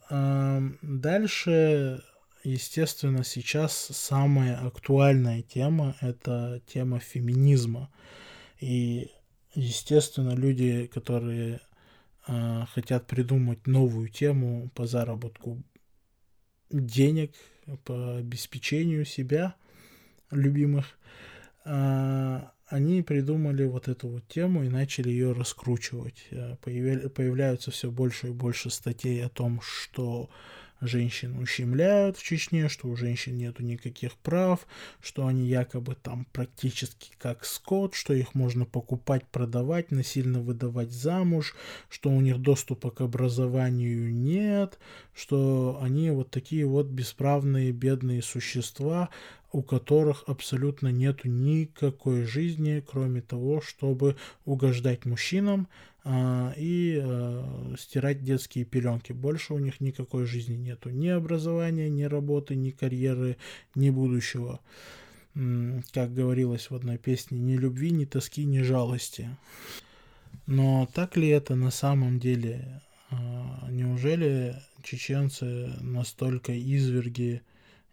Дальше, 0.80 2.04
естественно, 2.45 3.25
сейчас 3.25 3.75
самая 3.75 4.64
актуальная 4.64 5.42
тема– 5.42 5.97
это 6.00 6.62
тема 6.66 7.00
феминизма. 7.00 7.90
И, 8.61 9.11
естественно, 9.54 10.37
люди, 10.37 10.87
которые 10.87 11.61
хотят 12.26 13.09
придумать 13.09 13.66
новую 13.66 14.09
тему 14.09 14.71
по 14.76 14.87
заработку 14.87 15.61
денег 16.71 17.33
по 17.85 18.17
обеспечению 18.19 19.05
себя, 19.05 19.55
любимых, 20.31 20.99
а, 21.65 22.53
они 22.71 23.03
придумали 23.03 23.65
вот 23.65 23.89
эту 23.89 24.09
вот 24.09 24.29
тему 24.29 24.62
и 24.62 24.69
начали 24.69 25.09
ее 25.09 25.33
раскручивать. 25.33 26.27
Э, 26.31 26.57
появляются 26.62 27.73
все 27.73 27.91
больше 27.91 28.29
и 28.29 28.33
больше 28.33 28.71
статей 28.71 29.25
о 29.25 29.29
том, 29.29 29.61
что 29.61 30.31
женщин 30.81 31.39
ущемляют 31.39 32.17
в 32.17 32.23
Чечне, 32.23 32.69
что 32.69 32.89
у 32.89 32.97
женщин 32.97 33.37
нету 33.37 33.63
никаких 33.63 34.17
прав, 34.17 34.67
что 35.01 35.27
они 35.27 35.47
якобы 35.47 35.95
там 35.95 36.27
практически 36.33 37.11
как 37.19 37.45
скот, 37.45 37.95
что 37.95 38.15
их 38.15 38.35
можно 38.35 38.65
покупать, 38.65 39.27
продавать, 39.27 39.91
насильно 39.91 40.41
выдавать 40.41 40.91
замуж, 40.91 41.55
что 41.89 42.11
у 42.11 42.21
них 42.21 42.39
доступа 42.39 42.91
к 42.91 43.01
образованию 43.01 44.13
нет, 44.13 44.79
что 45.15 45.79
они 45.83 46.11
вот 46.11 46.31
такие 46.31 46.67
вот 46.67 46.87
бесправные 46.87 47.73
бедные 47.73 48.23
существа, 48.23 49.11
у 49.52 49.62
которых 49.62 50.25
абсолютно 50.26 50.88
нету 50.88 51.28
никакой 51.28 52.25
жизни, 52.25 52.83
кроме 52.87 53.21
того, 53.21 53.61
чтобы 53.61 54.16
угождать 54.45 55.04
мужчинам, 55.04 55.69
а, 56.02 56.54
и 56.57 57.00
а, 57.02 57.75
стирать 57.78 58.23
детские 58.23 58.64
пеленки. 58.64 59.12
Больше 59.12 59.54
у 59.54 59.59
них 59.59 59.80
никакой 59.80 60.25
жизни 60.25 60.54
нету. 60.54 60.90
Ни 60.90 61.09
образования, 61.09 61.90
ни 61.90 62.04
работы, 62.04 62.54
ни 62.54 62.71
карьеры, 62.71 63.37
ни 63.75 63.90
будущего. 63.90 64.61
Как 65.92 66.12
говорилось 66.12 66.71
в 66.71 66.75
одной 66.75 66.99
песне, 66.99 67.38
ни 67.38 67.54
любви, 67.54 67.92
ни 67.92 68.04
тоски, 68.04 68.45
ни 68.45 68.62
жалости. 68.62 69.28
Но 70.47 70.88
так 70.92 71.16
ли 71.16 71.28
это 71.28 71.54
на 71.54 71.71
самом 71.71 72.19
деле? 72.19 72.83
А, 73.11 73.69
неужели 73.71 74.57
чеченцы 74.83 75.73
настолько 75.80 76.52
изверги, 76.52 77.42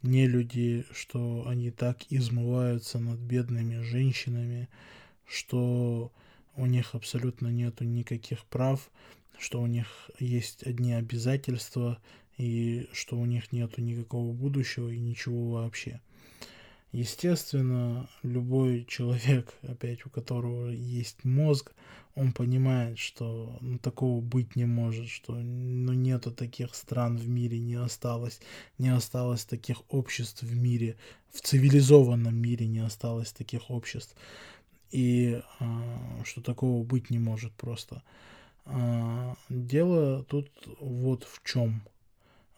не 0.01 0.27
люди, 0.27 0.85
что 0.91 1.47
они 1.47 1.71
так 1.71 1.97
измываются 2.09 2.99
над 2.99 3.19
бедными 3.19 3.81
женщинами, 3.81 4.69
что 5.25 6.11
у 6.55 6.65
них 6.65 6.95
абсолютно 6.95 7.47
нету 7.47 7.83
никаких 7.83 8.45
прав, 8.45 8.89
что 9.37 9.61
у 9.61 9.67
них 9.67 10.09
есть 10.19 10.63
одни 10.63 10.93
обязательства 10.93 11.99
и 12.37 12.87
что 12.93 13.17
у 13.17 13.25
них 13.25 13.51
нету 13.51 13.81
никакого 13.81 14.33
будущего 14.33 14.89
и 14.89 14.99
ничего 14.99 15.51
вообще. 15.51 16.01
Естественно, 16.91 18.09
любой 18.23 18.85
человек, 18.85 19.53
опять 19.61 20.05
у 20.05 20.09
которого 20.09 20.69
есть 20.69 21.23
мозг, 21.25 21.73
он 22.15 22.31
понимает, 22.31 22.97
что 22.97 23.57
ну, 23.61 23.77
такого 23.77 24.21
быть 24.21 24.55
не 24.55 24.65
может, 24.65 25.07
что 25.07 25.33
ну, 25.33 25.93
нету 25.93 26.31
таких 26.31 26.73
стран 26.73 27.17
в 27.17 27.29
мире, 27.29 27.59
не 27.59 27.75
осталось, 27.75 28.39
не 28.79 28.89
осталось 28.89 29.45
таких 29.45 29.83
обществ 29.89 30.41
в 30.41 30.55
мире, 30.55 30.95
в 31.31 31.41
цивилизованном 31.41 32.35
мире 32.35 32.67
не 32.67 32.79
осталось 32.79 33.31
таких 33.31 33.69
обществ 33.69 34.15
и 34.91 35.41
а, 35.59 36.23
что 36.23 36.41
такого 36.41 36.83
быть 36.83 37.09
не 37.09 37.19
может 37.19 37.53
просто. 37.53 38.01
А, 38.65 39.35
дело 39.49 40.23
тут 40.23 40.49
вот 40.79 41.23
в 41.23 41.43
чем. 41.43 41.81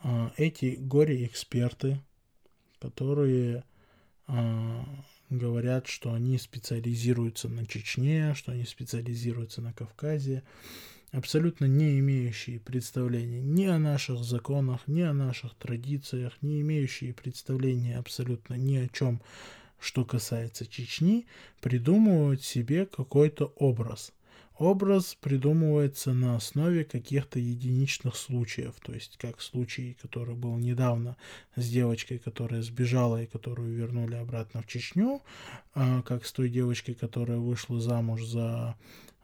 А, 0.01 0.31
эти 0.37 0.77
горе-эксперты, 0.79 1.99
которые 2.79 3.63
говорят, 5.29 5.87
что 5.87 6.13
они 6.13 6.37
специализируются 6.37 7.49
на 7.49 7.65
Чечне, 7.65 8.33
что 8.35 8.51
они 8.51 8.65
специализируются 8.65 9.61
на 9.61 9.73
Кавказе, 9.73 10.43
абсолютно 11.11 11.65
не 11.65 11.99
имеющие 11.99 12.59
представления 12.59 13.41
ни 13.41 13.65
о 13.65 13.79
наших 13.79 14.23
законах, 14.23 14.87
ни 14.87 15.01
о 15.01 15.13
наших 15.13 15.55
традициях, 15.55 16.37
не 16.41 16.61
имеющие 16.61 17.13
представления 17.13 17.97
абсолютно 17.97 18.55
ни 18.55 18.77
о 18.77 18.87
чем, 18.89 19.21
что 19.79 20.05
касается 20.05 20.65
Чечни, 20.65 21.25
придумывают 21.61 22.43
себе 22.43 22.85
какой-то 22.85 23.53
образ. 23.57 24.11
Образ 24.59 25.15
придумывается 25.21 26.11
на 26.11 26.35
основе 26.35 26.83
каких-то 26.83 27.39
единичных 27.39 28.17
случаев, 28.17 28.75
то 28.81 28.91
есть 28.91 29.15
как 29.15 29.39
случай, 29.39 29.95
который 30.01 30.35
был 30.35 30.57
недавно 30.57 31.15
с 31.55 31.69
девочкой, 31.69 32.19
которая 32.19 32.61
сбежала 32.61 33.23
и 33.23 33.25
которую 33.25 33.73
вернули 33.73 34.15
обратно 34.15 34.61
в 34.61 34.67
Чечню, 34.67 35.21
а 35.73 36.01
как 36.01 36.25
с 36.25 36.33
той 36.33 36.49
девочкой, 36.49 36.95
которая 36.95 37.37
вышла 37.37 37.79
замуж 37.79 38.25
за 38.25 38.75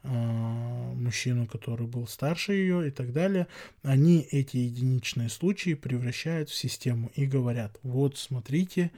а, 0.02 0.94
мужчину, 0.94 1.46
который 1.46 1.86
был 1.86 2.06
старше 2.06 2.54
ее 2.54 2.88
и 2.88 2.90
так 2.90 3.12
далее, 3.12 3.46
они 3.82 4.26
эти 4.30 4.56
единичные 4.56 5.28
случаи 5.28 5.74
превращают 5.74 6.48
в 6.48 6.54
систему 6.54 7.10
и 7.14 7.26
говорят, 7.26 7.78
вот 7.82 8.16
смотрите, 8.16 8.90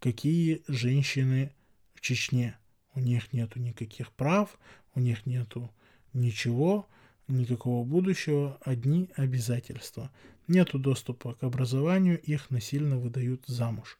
какие 0.00 0.64
женщины 0.66 1.52
в 1.94 2.00
Чечне. 2.00 2.58
У 2.96 3.00
них 3.00 3.32
нету 3.32 3.60
никаких 3.60 4.10
прав, 4.10 4.58
у 4.96 5.00
них 5.00 5.24
нету 5.24 5.70
ничего, 6.14 6.86
никакого 7.28 7.84
будущего, 7.84 8.58
одни 8.62 9.10
обязательства. 9.16 10.10
Нету 10.48 10.78
доступа 10.78 11.34
к 11.34 11.42
образованию, 11.42 12.20
их 12.20 12.50
насильно 12.50 12.98
выдают 12.98 13.44
замуж. 13.46 13.98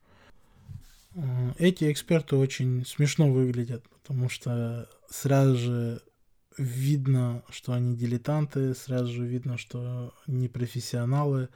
Эти 1.59 1.93
эксперты 1.93 2.37
очень 2.37 2.85
смешно 2.85 3.31
выглядят, 3.31 3.85
потому 3.89 4.29
что 4.29 4.89
сразу 5.09 5.57
же 5.57 6.03
видно, 6.59 7.45
что 7.51 7.73
они 7.73 7.97
дилетанты, 7.97 8.75
сразу 8.75 9.13
же 9.13 9.27
видно, 9.27 9.57
что 9.57 10.13
не 10.27 10.49
профессионалы, 10.49 11.49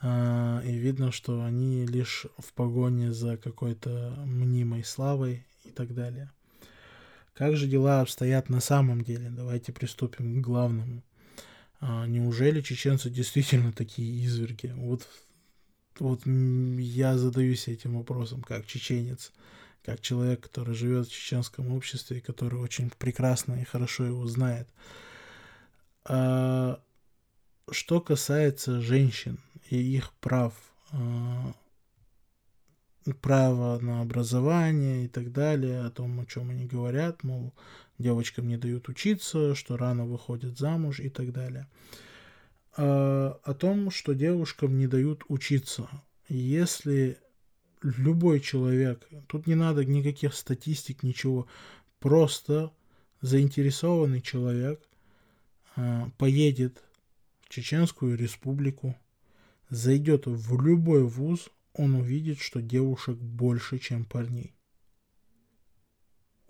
э, 0.00 0.60
и 0.64 0.72
видно, 0.72 1.12
что 1.12 1.44
они 1.44 1.86
лишь 1.86 2.26
в 2.38 2.52
погоне 2.52 3.12
за 3.12 3.36
какой-то 3.36 4.14
мнимой 4.26 4.84
славой 4.84 5.44
и 5.64 5.70
так 5.70 5.94
далее. 5.94 6.30
Как 7.38 7.56
же 7.56 7.68
дела 7.68 8.00
обстоят 8.00 8.48
на 8.48 8.58
самом 8.58 9.02
деле? 9.02 9.30
Давайте 9.30 9.72
приступим 9.72 10.42
к 10.42 10.44
главному. 10.44 11.04
А, 11.78 12.04
неужели 12.04 12.60
чеченцы 12.62 13.10
действительно 13.10 13.72
такие 13.72 14.24
изверги? 14.24 14.74
Вот, 14.74 15.06
вот 16.00 16.26
я 16.26 17.16
задаюсь 17.16 17.68
этим 17.68 17.96
вопросом, 17.96 18.42
как 18.42 18.66
чеченец 18.66 19.32
как 19.84 20.00
человек, 20.00 20.40
который 20.40 20.74
живет 20.74 21.06
в 21.06 21.12
чеченском 21.12 21.72
обществе 21.72 22.18
и 22.18 22.20
который 22.20 22.58
очень 22.58 22.90
прекрасно 22.90 23.54
и 23.54 23.64
хорошо 23.64 24.04
его 24.04 24.26
знает. 24.26 24.68
А, 26.04 26.82
что 27.70 28.00
касается 28.00 28.80
женщин 28.80 29.38
и 29.70 29.76
их 29.76 30.12
прав, 30.14 30.54
а, 30.90 31.54
права 33.12 33.78
на 33.80 34.00
образование 34.00 35.04
и 35.04 35.08
так 35.08 35.32
далее, 35.32 35.82
о 35.82 35.90
том, 35.90 36.20
о 36.20 36.26
чем 36.26 36.50
они 36.50 36.66
говорят, 36.66 37.24
мол, 37.24 37.54
девочкам 37.98 38.48
не 38.48 38.56
дают 38.56 38.88
учиться, 38.88 39.54
что 39.54 39.76
рано 39.76 40.06
выходят 40.06 40.58
замуж 40.58 41.00
и 41.00 41.08
так 41.08 41.32
далее. 41.32 41.68
А, 42.76 43.38
о 43.42 43.54
том, 43.54 43.90
что 43.90 44.14
девушкам 44.14 44.78
не 44.78 44.86
дают 44.86 45.24
учиться. 45.28 45.88
Если 46.28 47.18
любой 47.82 48.40
человек, 48.40 49.08
тут 49.26 49.46
не 49.46 49.54
надо 49.54 49.84
никаких 49.84 50.34
статистик, 50.34 51.02
ничего, 51.02 51.46
просто 52.00 52.72
заинтересованный 53.20 54.20
человек 54.20 54.80
а, 55.76 56.10
поедет 56.18 56.82
в 57.40 57.48
Чеченскую 57.48 58.16
республику, 58.16 58.96
зайдет 59.70 60.26
в 60.26 60.60
любой 60.60 61.04
вуз, 61.04 61.48
он 61.78 61.94
увидит, 61.94 62.38
что 62.40 62.60
девушек 62.60 63.16
больше, 63.16 63.78
чем 63.78 64.04
парней. 64.04 64.54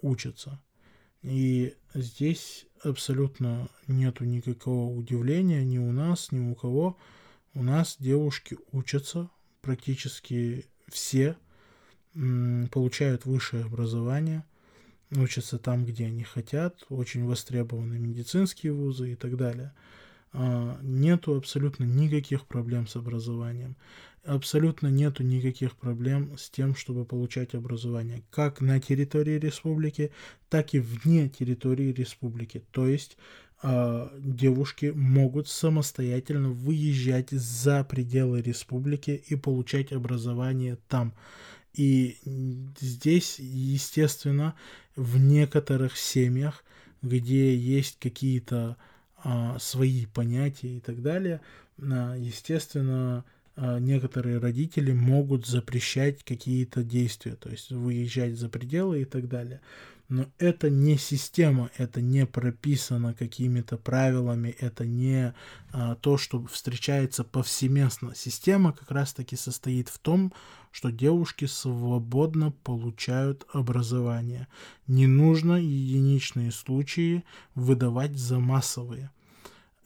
Учатся. 0.01 0.61
И 1.23 1.75
здесь 1.95 2.67
абсолютно 2.83 3.69
нету 3.87 4.25
никакого 4.25 4.93
удивления 4.93 5.65
ни 5.65 5.79
у 5.79 5.93
нас, 5.93 6.33
ни 6.33 6.41
у 6.41 6.55
кого. 6.55 6.97
У 7.55 7.63
нас 7.63 7.97
девушки 7.99 8.57
учатся 8.73 9.31
практически 9.61 10.67
все 10.89 11.37
получают 12.71 13.27
высшее 13.27 13.65
образование, 13.65 14.45
учатся 15.11 15.59
там, 15.59 15.85
где 15.85 16.07
они 16.07 16.25
хотят, 16.25 16.85
очень 16.89 17.27
востребованы 17.27 17.99
медицинские 17.99 18.73
вузы 18.73 19.13
и 19.13 19.15
так 19.15 19.37
далее. 19.37 19.75
А, 20.33 20.79
нету 20.83 21.37
абсолютно 21.37 21.85
никаких 21.85 22.47
проблем 22.47 22.87
с 22.87 22.97
образованием. 22.97 23.77
Абсолютно 24.25 24.89
нету 24.89 25.23
никаких 25.23 25.77
проблем 25.77 26.37
с 26.37 26.51
тем, 26.51 26.75
чтобы 26.75 27.05
получать 27.05 27.55
образование 27.55 28.23
как 28.31 28.61
на 28.61 28.79
территории 28.79 29.39
республики, 29.39 30.11
так 30.51 30.75
и 30.75 30.81
вне 30.81 31.31
территории 31.31 31.93
республики. 31.93 32.63
То 32.73 32.87
есть 32.87 33.17
э, 33.63 34.09
девушки 34.19 34.93
могут 34.95 35.49
самостоятельно 35.49 36.51
выезжать 36.51 37.31
за 37.31 37.85
пределы 37.85 38.43
республики 38.43 39.23
и 39.29 39.35
получать 39.35 39.93
образование 39.93 40.77
там. 40.89 41.15
И 41.73 42.19
здесь, 42.81 43.39
естественно, 43.39 44.55
в 44.95 45.19
некоторых 45.19 45.97
семьях, 45.97 46.65
где 47.03 47.57
есть 47.57 47.99
какие-то 47.99 48.77
свои 49.59 50.07
понятия 50.07 50.77
и 50.77 50.81
так 50.81 51.03
далее, 51.03 51.41
э, 51.79 52.17
естественно, 52.19 53.25
некоторые 53.57 54.39
родители 54.39 54.93
могут 54.93 55.47
запрещать 55.47 56.23
какие-то 56.23 56.85
действия, 56.85 57.35
то 57.35 57.51
есть 57.51 57.73
выезжать 57.73 58.37
за 58.37 58.49
пределы 58.49 59.03
и 59.03 59.05
так 59.05 59.29
далее 59.29 59.61
но 60.09 60.27
это 60.39 60.71
не 60.71 60.97
система, 60.97 61.71
это 61.77 62.01
не 62.01 62.25
прописано 62.25 63.13
какими-то 63.13 63.77
правилами, 63.77 64.57
это 64.59 64.87
не 64.87 65.35
а, 65.71 65.97
то, 65.97 66.17
что 66.17 66.45
встречается 66.47 67.25
повсеместно. 67.25 68.15
Система 68.15 68.73
как 68.73 68.91
раз-таки 68.91 69.37
состоит 69.37 69.91
в 69.91 69.99
том, 69.99 70.33
что 70.73 70.91
девушки 70.91 71.45
свободно 71.45 72.53
получают 72.65 73.47
образование. 73.53 74.49
Не 74.87 75.07
нужно 75.07 75.55
единичные 75.55 76.53
случаи 76.53 77.23
выдавать 77.55 78.17
за 78.17 78.39
массовые. 78.39 79.11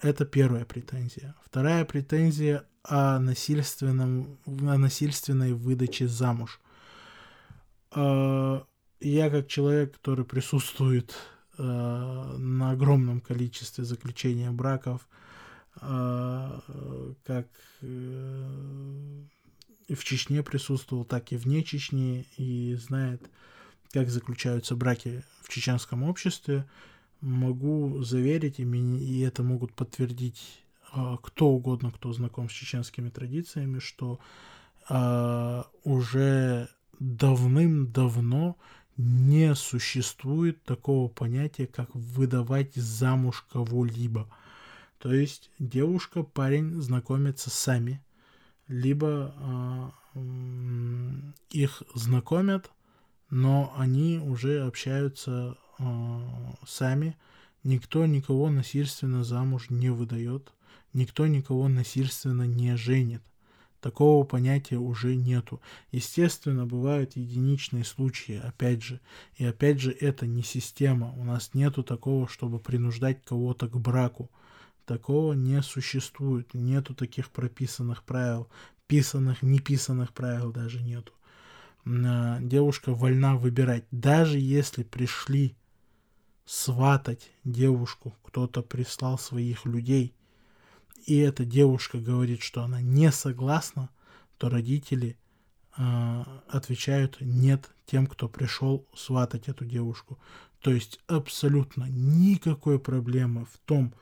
Это 0.01 0.25
первая 0.25 0.65
претензия. 0.65 1.35
Вторая 1.45 1.85
претензия 1.85 2.65
о, 2.85 3.19
насильственном, 3.19 4.39
о 4.47 4.79
насильственной 4.79 5.53
выдаче 5.53 6.07
замуж. 6.07 6.61
А, 7.91 8.65
я 9.09 9.31
как 9.31 9.49
человек, 9.49 9.95
который 9.95 10.25
присутствует 10.25 11.15
э, 11.59 11.63
на 11.63 12.71
огромном 12.71 13.21
количестве 13.21 13.85
заключения 13.85 14.51
браков, 14.51 15.07
э, 15.81 16.61
как 17.25 17.47
э, 17.83 19.23
в 19.89 20.05
Чечне 20.05 20.43
присутствовал, 20.43 21.05
так 21.05 21.33
и 21.33 21.37
вне 21.37 21.63
Чечни, 21.63 22.27
и 22.37 22.75
знает, 22.77 23.31
как 23.93 24.09
заключаются 24.09 24.77
браки 24.77 25.25
в 25.43 25.49
чеченском 25.49 26.03
обществе, 26.03 26.67
могу 27.21 28.03
заверить, 28.03 28.59
и, 28.59 28.65
и 28.65 29.21
это 29.21 29.43
могут 29.43 29.73
подтвердить 29.75 30.61
э, 30.95 31.17
кто 31.23 31.49
угодно, 31.49 31.91
кто 31.91 32.13
знаком 32.13 32.49
с 32.49 32.53
чеченскими 32.53 33.11
традициями, 33.11 33.79
что 33.79 34.19
э, 34.89 35.63
уже 35.85 36.69
давным-давно 36.99 38.57
не 39.03 39.55
существует 39.55 40.63
такого 40.65 41.09
понятия, 41.09 41.67
как 41.67 41.95
выдавать 41.95 42.75
замуж 42.75 43.45
кого-либо. 43.53 44.29
То 44.99 45.13
есть 45.13 45.51
девушка, 45.59 46.23
парень 46.23 46.81
знакомятся 46.81 47.51
сами, 47.51 48.01
либо 48.69 49.93
э, 50.15 50.21
их 51.51 51.83
знакомят, 51.95 52.71
но 53.31 53.75
они 53.77 54.19
уже 54.19 54.63
общаются 54.63 55.57
э, 55.79 56.21
сами. 56.67 57.17
Никто 57.65 58.07
никого 58.07 58.51
насильственно 58.51 59.25
замуж 59.25 59.71
не 59.71 59.91
выдает, 59.91 60.53
никто 60.93 61.27
никого 61.27 61.69
насильственно 61.69 62.43
не 62.45 62.77
женит. 62.77 63.23
Такого 63.83 64.23
понятия 64.23 64.77
уже 64.77 65.17
нету. 65.17 65.61
Естественно, 65.91 66.67
бывают 66.67 67.17
единичные 67.17 67.83
случаи, 67.85 68.41
опять 68.41 68.81
же. 68.81 69.01
И 69.35 69.45
опять 69.45 69.81
же, 69.81 69.91
это 69.91 70.25
не 70.25 70.45
система. 70.45 71.13
У 71.15 71.25
нас 71.25 71.51
нету 71.53 71.83
такого, 71.83 72.29
чтобы 72.29 72.61
принуждать 72.61 73.25
кого-то 73.25 73.67
к 73.67 73.77
браку. 73.77 74.31
Такого 74.85 75.33
не 75.33 75.61
существует. 75.63 76.55
Нету 76.55 76.95
таких 76.95 77.31
прописанных 77.31 78.05
правил. 78.05 78.49
Писанных, 78.87 79.43
неписанных 79.43 80.13
правил 80.13 80.53
даже 80.53 80.81
нету. 80.81 81.13
Девушка 81.85 82.95
вольна 82.95 83.35
выбирать. 83.35 83.85
Даже 83.91 84.39
если 84.39 84.85
пришли 84.85 85.57
сватать 86.45 87.33
девушку, 87.43 88.15
кто-то 88.23 88.63
прислал 88.63 89.19
своих 89.19 89.65
людей– 89.65 90.15
и 91.07 91.17
эта 91.19 91.45
девушка 91.45 91.99
говорит, 91.99 92.43
что 92.43 92.63
она 92.63 92.81
не 92.81 93.11
согласна, 93.11 93.91
то 94.39 94.49
родители 94.49 95.17
э, 95.77 96.25
отвечают 96.49 97.19
нет 97.21 97.71
тем, 97.87 98.07
кто 98.07 98.29
пришел 98.29 98.87
сватать 98.95 99.49
эту 99.49 99.65
девушку. 99.65 100.19
То 100.61 100.71
есть 100.71 101.01
абсолютно 101.07 101.87
никакой 101.89 102.79
проблемы 102.79 103.47
в 103.47 103.59
том, 103.65 103.95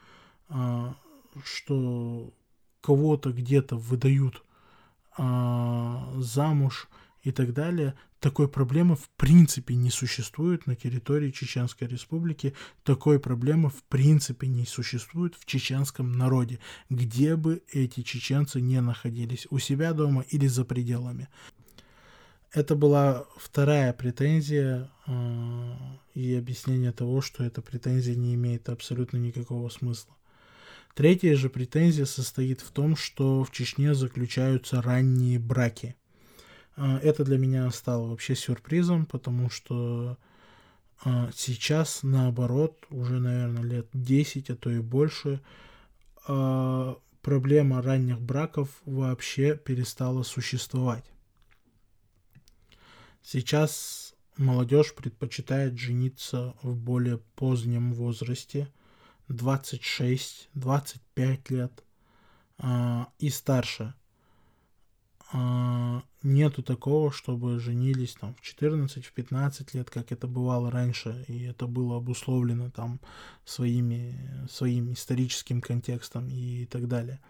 э, 0.49 0.93
что 1.45 2.33
кого-то 2.81 3.33
где-то 3.33 3.77
выдают 3.77 4.45
э, 5.19 6.13
замуж 6.19 6.89
и 7.23 7.33
так 7.33 7.53
далее. 7.53 7.95
Такой 8.19 8.49
проблемы 8.49 8.97
в 8.97 9.09
принципе 9.17 9.75
не 9.75 9.91
существует 9.91 10.67
на 10.67 10.77
территории 10.77 11.31
Чеченской 11.31 11.89
Республики. 11.89 12.55
Такой 12.83 13.19
проблемы 13.19 13.71
в 13.71 13.83
принципе 13.85 14.47
не 14.47 14.67
существует 14.67 15.35
в 15.35 15.47
чеченском 15.47 16.13
народе, 16.13 16.59
где 16.89 17.37
бы 17.37 17.63
эти 17.73 18.03
чеченцы 18.03 18.61
не 18.61 18.81
находились, 18.81 19.47
у 19.51 19.59
себя 19.59 19.93
дома 19.93 20.25
или 20.29 20.47
за 20.47 20.65
пределами. 20.65 21.29
Это 22.53 22.75
была 22.75 23.27
вторая 23.37 23.93
претензия 23.93 24.91
э, 25.07 25.75
и 26.15 26.35
объяснение 26.35 26.91
того, 26.91 27.21
что 27.21 27.45
эта 27.45 27.63
претензия 27.63 28.17
не 28.17 28.35
имеет 28.35 28.69
абсолютно 28.69 29.19
никакого 29.19 29.69
смысла. 29.69 30.17
Третья 30.95 31.37
же 31.37 31.49
претензия 31.49 32.07
состоит 32.07 32.61
в 32.61 32.73
том, 32.73 32.97
что 32.97 33.45
в 33.45 33.53
Чечне 33.53 33.95
заключаются 33.95 34.83
ранние 34.83 35.39
браки. 35.39 35.95
А, 36.77 36.99
это 36.99 37.25
для 37.25 37.39
меня 37.39 37.71
стало 37.71 38.09
вообще 38.09 38.35
сюрпризом, 38.35 39.07
потому 39.07 39.51
что 39.51 40.19
а, 41.05 41.31
сейчас, 41.35 42.03
наоборот, 42.03 42.87
уже, 42.91 43.21
наверное, 43.21 43.63
лет 43.63 43.89
10, 43.93 44.51
а 44.51 44.57
то 44.57 44.71
и 44.71 44.81
больше, 44.81 45.41
а, 46.27 46.99
проблема 47.23 47.83
ранних 47.83 48.21
браков 48.21 48.69
вообще 48.85 49.57
перестала 49.57 50.23
существовать. 50.23 51.05
Сейчас 53.23 54.15
молодежь 54.37 54.95
предпочитает 54.95 55.79
жениться 55.79 56.55
в 56.63 56.77
более 56.77 57.19
позднем 57.37 57.93
возрасте– 57.93 58.69
26, 59.31 60.49
25 60.55 61.51
лет 61.51 61.85
и 63.19 63.31
старше. 63.31 63.95
Э, 65.33 66.01
нету 66.23 66.63
такого, 66.63 67.13
чтобы 67.13 67.61
женились 67.61 68.15
там 68.15 68.35
в 68.35 68.41
14, 68.41 69.07
в 69.07 69.13
15 69.13 69.75
лет, 69.75 69.91
как 69.91 70.13
это 70.13 70.27
бывало 70.27 70.71
раньше, 70.71 71.25
и 71.29 71.43
это 71.45 71.67
было 71.67 71.97
обусловлено 71.97 72.71
там 72.71 73.01
своими, 73.45 74.47
своим 74.51 74.93
историческим 74.93 75.61
контекстом 75.61 76.29
и 76.29 76.67
так 76.67 76.89
далее. 76.89 77.21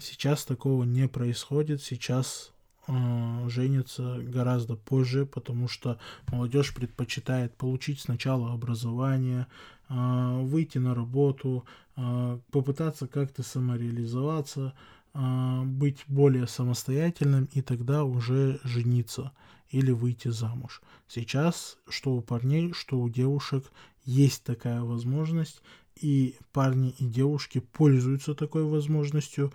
Сейчас 0.00 0.44
такого 0.44 0.84
не 0.84 1.08
происходит, 1.08 1.82
сейчас 1.82 2.52
э, 2.86 3.48
женятся 3.48 4.18
гораздо 4.20 4.76
позже, 4.76 5.26
потому 5.26 5.68
что 5.68 5.98
молодежь 6.30 6.74
предпочитает 6.74 7.54
получить 7.56 8.00
сначала 8.00 8.52
образование, 8.52 9.46
а, 9.94 10.40
выйти 10.40 10.78
на 10.78 10.94
работу, 10.94 11.66
а, 11.96 12.40
попытаться 12.50 13.06
как-то 13.06 13.42
самореализоваться, 13.42 14.68
а, 14.68 14.72
быть 15.14 16.04
более 16.06 16.46
самостоятельным 16.46 17.48
и 17.52 17.60
тогда 17.60 18.04
уже 18.04 18.60
жениться 18.64 19.32
или 19.70 19.90
выйти 19.90 20.28
замуж. 20.28 20.82
Сейчас 21.08 21.76
что 21.88 22.14
у 22.14 22.22
парней, 22.22 22.72
что 22.72 22.98
у 22.98 23.08
девушек 23.08 23.70
есть 24.04 24.42
такая 24.44 24.82
возможность, 24.82 25.62
и 26.00 26.36
парни 26.52 26.94
и 26.98 27.04
девушки 27.04 27.60
пользуются 27.60 28.34
такой 28.34 28.64
возможностью, 28.64 29.52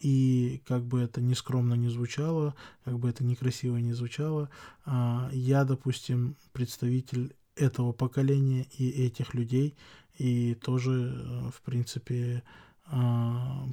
и 0.00 0.62
как 0.66 0.84
бы 0.84 1.00
это 1.00 1.20
ни 1.20 1.34
скромно 1.34 1.74
не 1.74 1.88
звучало, 1.88 2.54
как 2.84 2.98
бы 2.98 3.08
это 3.08 3.24
некрасиво 3.24 3.78
не 3.78 3.92
звучало, 3.92 4.50
я, 4.86 5.64
допустим, 5.64 6.36
представитель 6.52 7.34
этого 7.56 7.92
поколения 7.92 8.66
и 8.76 8.88
этих 8.88 9.34
людей, 9.34 9.74
и 10.16 10.54
тоже, 10.54 11.14
э, 11.14 11.50
в 11.54 11.60
принципе, 11.62 12.42
а, 12.44 12.67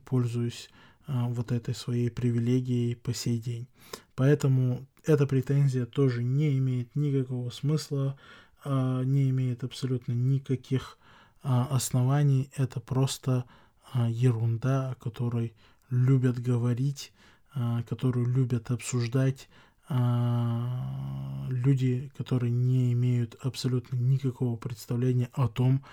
пользуюсь 0.06 0.69
а, 1.08 1.28
вот 1.28 1.51
этой 1.51 1.75
своей 1.75 2.10
привилегией 2.10 2.95
по 2.95 3.13
сей 3.13 3.39
день. 3.39 3.67
Поэтому 4.15 4.86
эта 5.06 5.28
претензия 5.28 5.86
тоже 5.86 6.23
не 6.23 6.58
имеет 6.58 6.95
никакого 6.95 7.49
смысла, 7.51 8.17
а, 8.63 9.04
не 9.04 9.30
имеет 9.30 9.63
абсолютно 9.63 10.13
никаких 10.13 10.97
оснований. 11.43 12.49
Это 12.56 12.80
просто 12.80 13.45
ерунда, 13.93 14.89
о 14.89 14.95
которой 14.95 15.54
любят 15.91 16.39
говорить, 16.39 17.13
которую 17.88 18.25
любят 18.25 18.71
обсуждать 18.71 19.47
а, 19.88 21.45
люди, 21.49 22.12
которые 22.17 22.51
не 22.51 22.93
имеют 22.93 23.36
абсолютно 23.43 23.95
никакого 23.95 24.56
представления 24.56 25.30
о 25.34 25.47
том, 25.47 25.86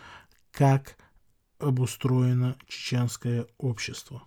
как 0.52 0.96
обустроено 1.62 2.56
чеченское 2.66 3.46
общество. 3.58 4.22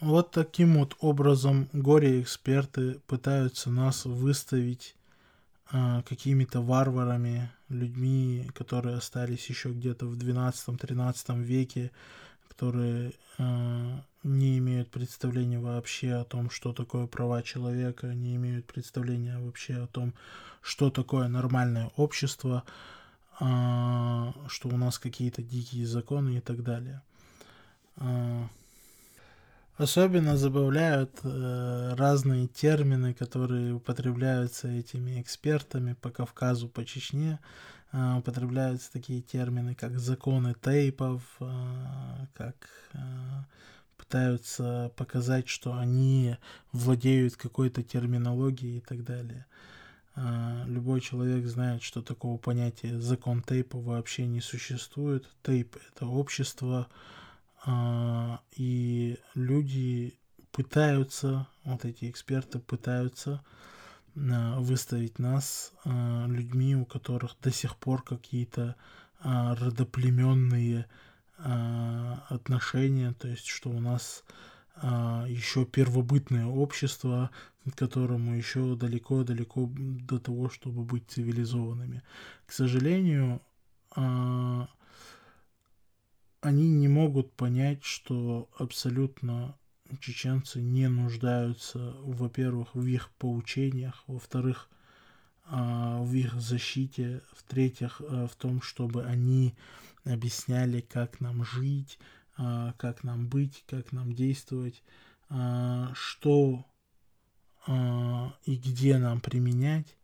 Вот 0.00 0.30
таким 0.30 0.78
вот 0.78 0.96
образом 1.00 1.68
горе-эксперты 1.72 3.00
пытаются 3.08 3.68
нас 3.68 4.04
выставить 4.04 4.94
а, 5.70 6.02
какими-то 6.02 6.60
варварами, 6.60 7.50
людьми, 7.68 8.48
которые 8.54 8.96
остались 8.96 9.48
еще 9.50 9.70
где-то 9.70 10.06
в 10.06 10.16
12-13 10.16 11.42
веке, 11.42 11.90
которые 12.48 13.12
э, 13.36 13.98
не 14.22 14.58
имеют 14.58 14.90
представления 14.90 15.58
вообще 15.58 16.14
о 16.14 16.24
том, 16.24 16.48
что 16.48 16.72
такое 16.72 17.06
права 17.06 17.42
человека, 17.42 18.14
не 18.14 18.36
имеют 18.36 18.66
представления 18.66 19.38
вообще 19.38 19.74
о 19.74 19.86
том, 19.86 20.14
что 20.62 20.90
такое 20.90 21.28
нормальное 21.28 21.90
общество, 21.96 22.64
э, 22.66 22.97
что 23.38 24.68
у 24.68 24.76
нас 24.76 24.98
какие-то 24.98 25.42
дикие 25.42 25.86
законы 25.86 26.38
и 26.38 26.40
так 26.40 26.62
далее. 26.62 27.02
Э, 27.96 28.44
особенно 29.76 30.36
забавляют 30.36 31.20
э, 31.22 31.94
разные 31.94 32.48
термины, 32.48 33.14
которые 33.14 33.74
употребляются 33.74 34.68
этими 34.68 35.20
экспертами 35.20 35.94
по 35.94 36.10
Кавказу, 36.10 36.68
по 36.68 36.84
Чечне. 36.84 37.38
А, 37.90 38.18
употребляются 38.18 38.92
такие 38.92 39.22
термины, 39.22 39.74
как 39.74 39.98
законы 39.98 40.54
тейпов, 40.62 41.22
а, 41.40 42.26
как 42.34 42.68
а, 42.92 43.46
пытаются 43.96 44.92
показать, 44.94 45.48
что 45.48 45.74
они 45.74 46.36
владеют 46.72 47.36
какой-то 47.36 47.82
терминологией 47.82 48.78
и 48.78 48.80
так 48.80 49.04
далее. 49.04 49.46
Любой 50.66 51.00
человек 51.00 51.46
знает, 51.46 51.82
что 51.82 52.02
такого 52.02 52.38
понятия 52.38 52.98
закон 52.98 53.42
тейпа 53.42 53.78
вообще 53.78 54.26
не 54.26 54.40
существует. 54.40 55.28
Тейп— 55.42 55.76
это 55.94 56.06
общество, 56.06 56.88
и 58.56 59.18
люди 59.34 60.18
пытаются, 60.50 61.46
вот 61.64 61.84
эти 61.84 62.10
эксперты 62.10 62.58
пытаются 62.58 63.44
выставить 64.14 65.18
нас 65.18 65.72
а, 65.84 66.26
людьми, 66.26 66.74
у 66.74 66.84
которых 66.84 67.36
до 67.40 67.52
сих 67.52 67.76
пор 67.76 68.02
какие-то 68.02 68.74
а, 69.20 69.54
родоплеменные 69.54 70.86
а, 71.38 72.24
отношения, 72.28 73.12
то 73.12 73.28
есть 73.28 73.46
что 73.46 73.70
у 73.70 73.80
нас 73.80 74.24
еще 74.82 75.64
первобытное 75.64 76.46
общество, 76.46 77.30
которому 77.74 78.34
еще 78.34 78.76
далеко-далеко 78.76 79.68
до 79.76 80.18
того, 80.18 80.48
чтобы 80.50 80.84
быть 80.84 81.04
цивилизованными. 81.08 82.02
К 82.46 82.52
сожалению, 82.52 83.42
они 86.40 86.70
не 86.70 86.88
могут 86.88 87.32
понять, 87.32 87.84
что 87.84 88.48
абсолютно 88.56 89.56
чеченцы 90.00 90.60
не 90.60 90.88
нуждаются, 90.88 91.94
во-первых, 92.02 92.74
в 92.74 92.86
их 92.86 93.10
поучениях, 93.18 94.04
во-вторых, 94.06 94.68
а, 95.44 96.02
в 96.02 96.12
их 96.12 96.34
защите, 96.34 97.22
в-третьих, 97.32 98.00
а, 98.00 98.26
в 98.26 98.36
том, 98.36 98.60
чтобы 98.60 99.04
они 99.04 99.54
объясняли, 100.04 100.80
как 100.80 101.20
нам 101.20 101.44
жить, 101.44 101.98
а, 102.00 102.17
как 102.78 103.04
нам 103.04 103.28
быть, 103.28 103.64
как 103.66 103.92
нам 103.92 104.14
действовать, 104.14 104.82
что 105.94 106.64
и 108.46 108.56
где 108.56 108.96
нам 108.98 109.20
применять 109.20 109.96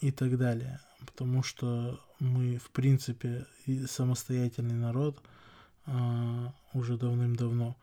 и 0.00 0.12
так 0.12 0.38
далее. 0.38 0.80
Потому 1.06 1.42
что 1.42 2.00
мы, 2.20 2.58
в 2.58 2.70
принципе, 2.70 3.46
самостоятельный 3.86 4.76
народ 4.76 5.20
уже 6.72 6.96
давным-давно. 6.96 7.76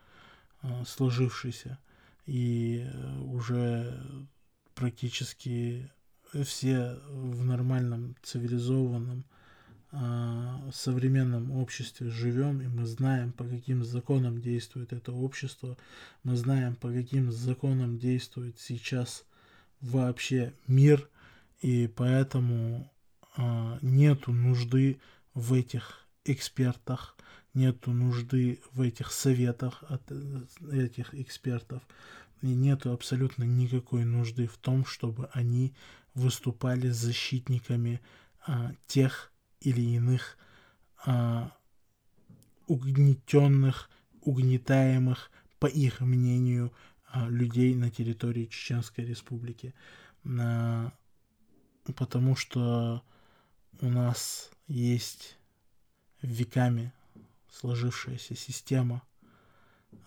Сложившийся, 0.85 1.77
и 2.25 2.83
э, 2.83 3.19
уже 3.19 4.27
практически 4.73 5.89
все 6.43 6.99
в 7.09 7.45
нормальном, 7.45 8.15
цивилизованном, 8.23 9.23
э, 9.99 10.71
современном 10.73 11.51
обществе 11.51 12.09
живем, 12.09 12.61
и 12.61 12.67
мы 12.67 12.85
знаем, 12.85 13.31
по 13.31 13.43
каким 13.45 13.83
законам 13.83 14.41
действует 14.41 14.93
это 14.93 15.11
общество, 15.11 15.77
мы 16.23 16.35
знаем, 16.35 16.75
по 16.75 16.91
каким 16.91 17.31
законам 17.31 17.97
действует 17.97 18.59
сейчас 18.59 19.25
вообще 19.81 20.53
мир, 20.67 21.09
и 21.61 21.87
поэтому 21.87 22.91
нету 23.83 24.33
нужды 24.33 24.99
в 25.35 25.53
этих 25.53 26.07
экспертах, 26.25 27.15
нету 27.53 27.91
нужды 27.91 28.61
в 28.71 28.81
этих 28.81 29.11
советах 29.11 29.83
от 29.89 30.03
э, 30.09 30.45
этих 30.71 31.13
экспертов. 31.13 31.81
и 32.41 32.47
нету 32.47 32.91
абсолютно 32.91 33.43
никакой 33.43 34.05
нужды 34.05 34.47
в 34.47 34.57
том, 34.57 34.85
чтобы 34.85 35.27
они 35.33 35.73
выступали 36.13 36.89
защитниками 36.89 37.99
а, 38.45 38.73
тех 38.85 39.31
или 39.61 39.81
иных 39.81 40.37
а, 41.05 41.55
угнетенных, 42.67 43.89
угнетаемых, 44.21 45.31
по 45.59 45.67
их 45.67 46.01
мнению, 46.01 46.73
а, 47.07 47.27
людей 47.27 47.75
на 47.75 47.89
территории 47.89 48.45
Чеченской 48.45 49.05
Республики. 49.05 49.73
А, 50.25 50.91
потому 51.95 52.35
что 52.35 53.03
у 53.79 53.89
нас 53.89 54.51
есть 54.67 55.37
веками 56.21 56.91
сложившаяся 57.49 58.35
система, 58.35 59.01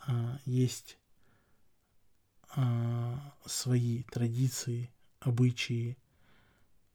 а, 0.07 0.39
есть 0.45 0.99
а, 2.55 3.35
свои 3.47 4.03
традиции, 4.05 4.93
обычаи, 5.21 5.97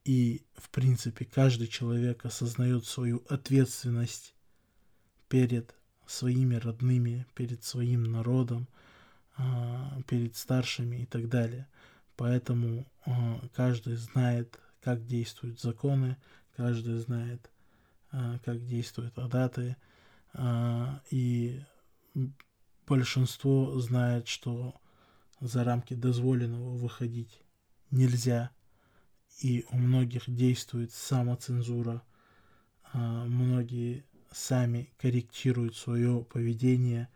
и, 0.06 0.42
в 0.54 0.70
принципе, 0.70 1.24
каждый 1.24 1.66
человек 1.66 2.24
осознает 2.24 2.86
свою 2.86 3.24
ответственность 3.28 4.34
перед 5.28 5.74
своими 6.06 6.54
родными, 6.54 7.26
перед 7.34 7.64
своим 7.64 8.04
народом, 8.04 8.68
а, 9.36 10.00
перед 10.06 10.36
старшими 10.36 10.98
и 11.02 11.06
так 11.06 11.28
далее. 11.28 11.66
Поэтому 12.16 12.86
каждый 13.54 13.96
знает, 13.96 14.58
как 14.80 15.04
действуют 15.04 15.60
законы, 15.60 16.16
каждый 16.56 16.98
знает, 16.98 17.50
как 18.10 18.64
действуют 18.64 19.18
адаты, 19.18 19.76
и 21.10 21.62
большинство 22.86 23.78
знает, 23.80 24.28
что 24.28 24.80
за 25.40 25.62
рамки 25.64 25.92
дозволенного 25.92 26.76
выходить 26.76 27.42
нельзя, 27.90 28.50
и 29.40 29.66
у 29.70 29.76
многих 29.76 30.24
действует 30.26 30.92
самоцензура, 30.92 32.02
а, 32.92 33.24
многие 33.26 34.04
сами 34.32 34.90
корректируют 34.98 35.76
свое 35.76 36.24
поведение, 36.24 37.08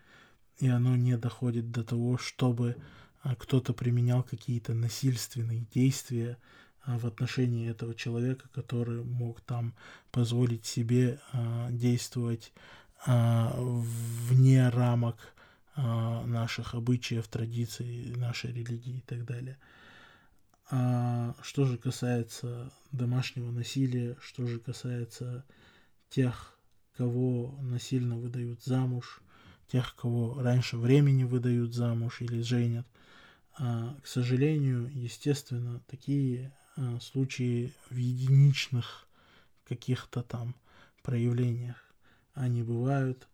и 0.58 0.68
оно 0.68 0.96
не 0.96 1.16
доходит 1.16 1.70
до 1.70 1.82
того, 1.82 2.18
чтобы 2.18 2.76
а, 3.22 3.34
кто-то 3.34 3.72
применял 3.72 4.22
какие-то 4.22 4.74
насильственные 4.74 5.66
действия 5.72 6.36
а, 6.82 6.98
в 6.98 7.06
отношении 7.06 7.70
этого 7.70 7.94
человека, 7.94 8.48
который 8.52 9.02
мог 9.02 9.40
там 9.40 9.74
позволить 10.10 10.66
себе 10.66 11.20
действовать 11.70 12.52
вне 13.06 14.68
рамок 14.68 15.16
наших 15.74 16.74
обычаев, 16.74 17.26
традиций, 17.28 18.12
нашей 18.14 18.52
религии 18.52 18.98
и 18.98 19.00
так 19.00 19.24
далее. 19.24 19.56
А 20.70 21.34
что 21.42 21.64
же 21.64 21.78
касается 21.78 22.72
домашнего 22.92 23.50
насилия, 23.50 24.16
что 24.20 24.46
же 24.46 24.60
касается 24.60 25.44
тех, 26.08 26.56
кого 26.96 27.58
насильно 27.60 28.16
выдают 28.16 28.62
замуж, 28.62 29.20
тех, 29.66 29.96
кого 29.96 30.40
раньше 30.40 30.76
времени 30.76 31.24
выдают 31.24 31.74
замуж 31.74 32.20
или 32.20 32.40
женят, 32.40 32.86
а, 33.58 33.96
к 34.02 34.06
сожалению, 34.06 34.88
естественно, 34.92 35.82
такие 35.88 36.52
а, 36.76 36.98
случаи 37.00 37.72
в 37.90 37.96
единичных 37.96 39.08
каких-то 39.64 40.22
там 40.22 40.54
проявлениях 41.02 41.76
они 42.34 42.62
бывают. 42.62 43.28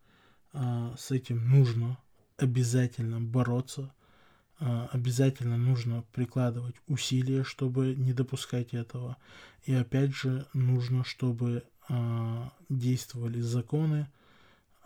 А, 0.52 0.94
с 0.98 1.10
этим 1.10 1.48
нужно 1.48 1.98
обязательно 2.38 3.20
бороться, 3.20 3.92
обязательно 4.58 5.58
нужно 5.58 6.04
прикладывать 6.12 6.76
усилия, 6.86 7.44
чтобы 7.44 7.94
не 7.94 8.12
допускать 8.12 8.72
этого. 8.72 9.16
И 9.64 9.74
опять 9.74 10.14
же 10.14 10.46
нужно, 10.54 11.04
чтобы 11.04 11.64
а, 11.88 12.52
действовали 12.68 13.40
законы, 13.40 14.08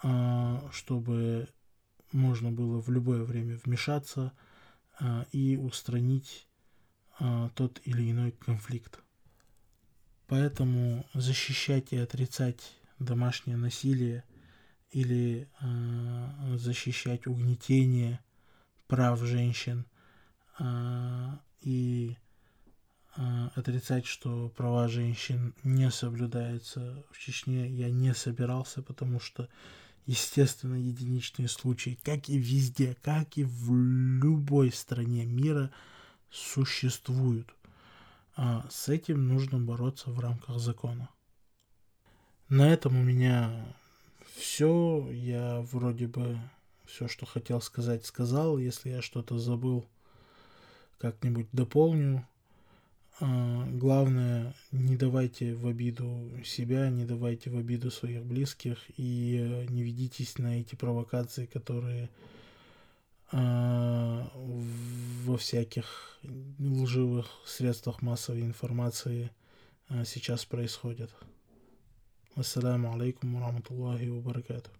а, 0.02 0.68
чтобы 0.72 1.48
можно 2.12 2.50
было 2.50 2.80
в 2.80 2.90
любое 2.90 3.22
время 3.22 3.58
вмешаться 3.64 4.32
и 5.32 5.56
устранить 5.56 6.46
тот 7.54 7.80
или 7.84 8.10
иной 8.10 8.32
конфликт. 8.32 9.00
Поэтому 10.26 11.06
защищать 11.14 11.92
и 11.92 11.96
отрицать 11.96 12.74
домашнее 12.98 13.56
насилие 13.56 14.24
или 14.90 15.48
защищать 16.56 17.26
угнетение 17.26 18.20
прав 18.90 19.20
женщин 19.20 19.86
э, 20.58 20.64
и 21.62 22.16
э, 23.16 23.48
отрицать, 23.54 24.04
что 24.04 24.48
права 24.48 24.88
женщин 24.88 25.54
не 25.62 25.90
соблюдаются 25.92 27.04
в 27.12 27.18
Чечне, 27.18 27.68
я 27.68 27.88
не 27.88 28.12
собирался, 28.14 28.82
потому 28.82 29.20
что, 29.20 29.48
естественно, 30.06 30.74
единичные 30.74 31.46
случаи, 31.46 32.00
как 32.02 32.28
и 32.28 32.36
везде, 32.36 32.96
как 33.00 33.38
и 33.38 33.44
в 33.44 33.72
любой 33.72 34.72
стране 34.72 35.24
мира, 35.24 35.70
существуют. 36.28 37.54
А 38.34 38.66
с 38.70 38.88
этим 38.88 39.28
нужно 39.28 39.60
бороться 39.60 40.10
в 40.10 40.18
рамках 40.18 40.58
закона. 40.58 41.08
На 42.48 42.72
этом 42.72 42.98
у 42.98 43.04
меня 43.04 43.64
все. 44.36 45.08
Я 45.12 45.60
вроде 45.60 46.08
бы 46.08 46.40
все, 46.90 47.08
что 47.08 47.26
хотел 47.26 47.60
сказать, 47.60 48.04
сказал. 48.04 48.58
Если 48.58 48.90
я 48.90 49.02
что-то 49.02 49.38
забыл, 49.38 49.86
как-нибудь 50.98 51.48
дополню. 51.52 52.26
А, 53.20 53.66
главное, 53.70 54.54
не 54.72 54.96
давайте 54.96 55.54
в 55.54 55.66
обиду 55.66 56.30
себя, 56.44 56.88
не 56.88 57.04
давайте 57.04 57.50
в 57.50 57.56
обиду 57.56 57.90
своих 57.90 58.24
близких 58.24 58.78
и 58.96 59.36
э, 59.38 59.66
не 59.66 59.82
ведитесь 59.82 60.38
на 60.38 60.60
эти 60.60 60.74
провокации, 60.74 61.46
которые 61.46 62.08
а, 63.32 64.30
во 64.34 65.36
всяких 65.36 66.18
лживых 66.58 67.26
средствах 67.46 68.02
массовой 68.02 68.42
информации 68.42 69.30
а, 69.88 70.04
сейчас 70.04 70.44
происходят. 70.44 71.10
Ассаламу 72.36 72.94
алейкум 72.94 73.34
ва 73.34 73.46
рахматуллахи. 73.46 74.79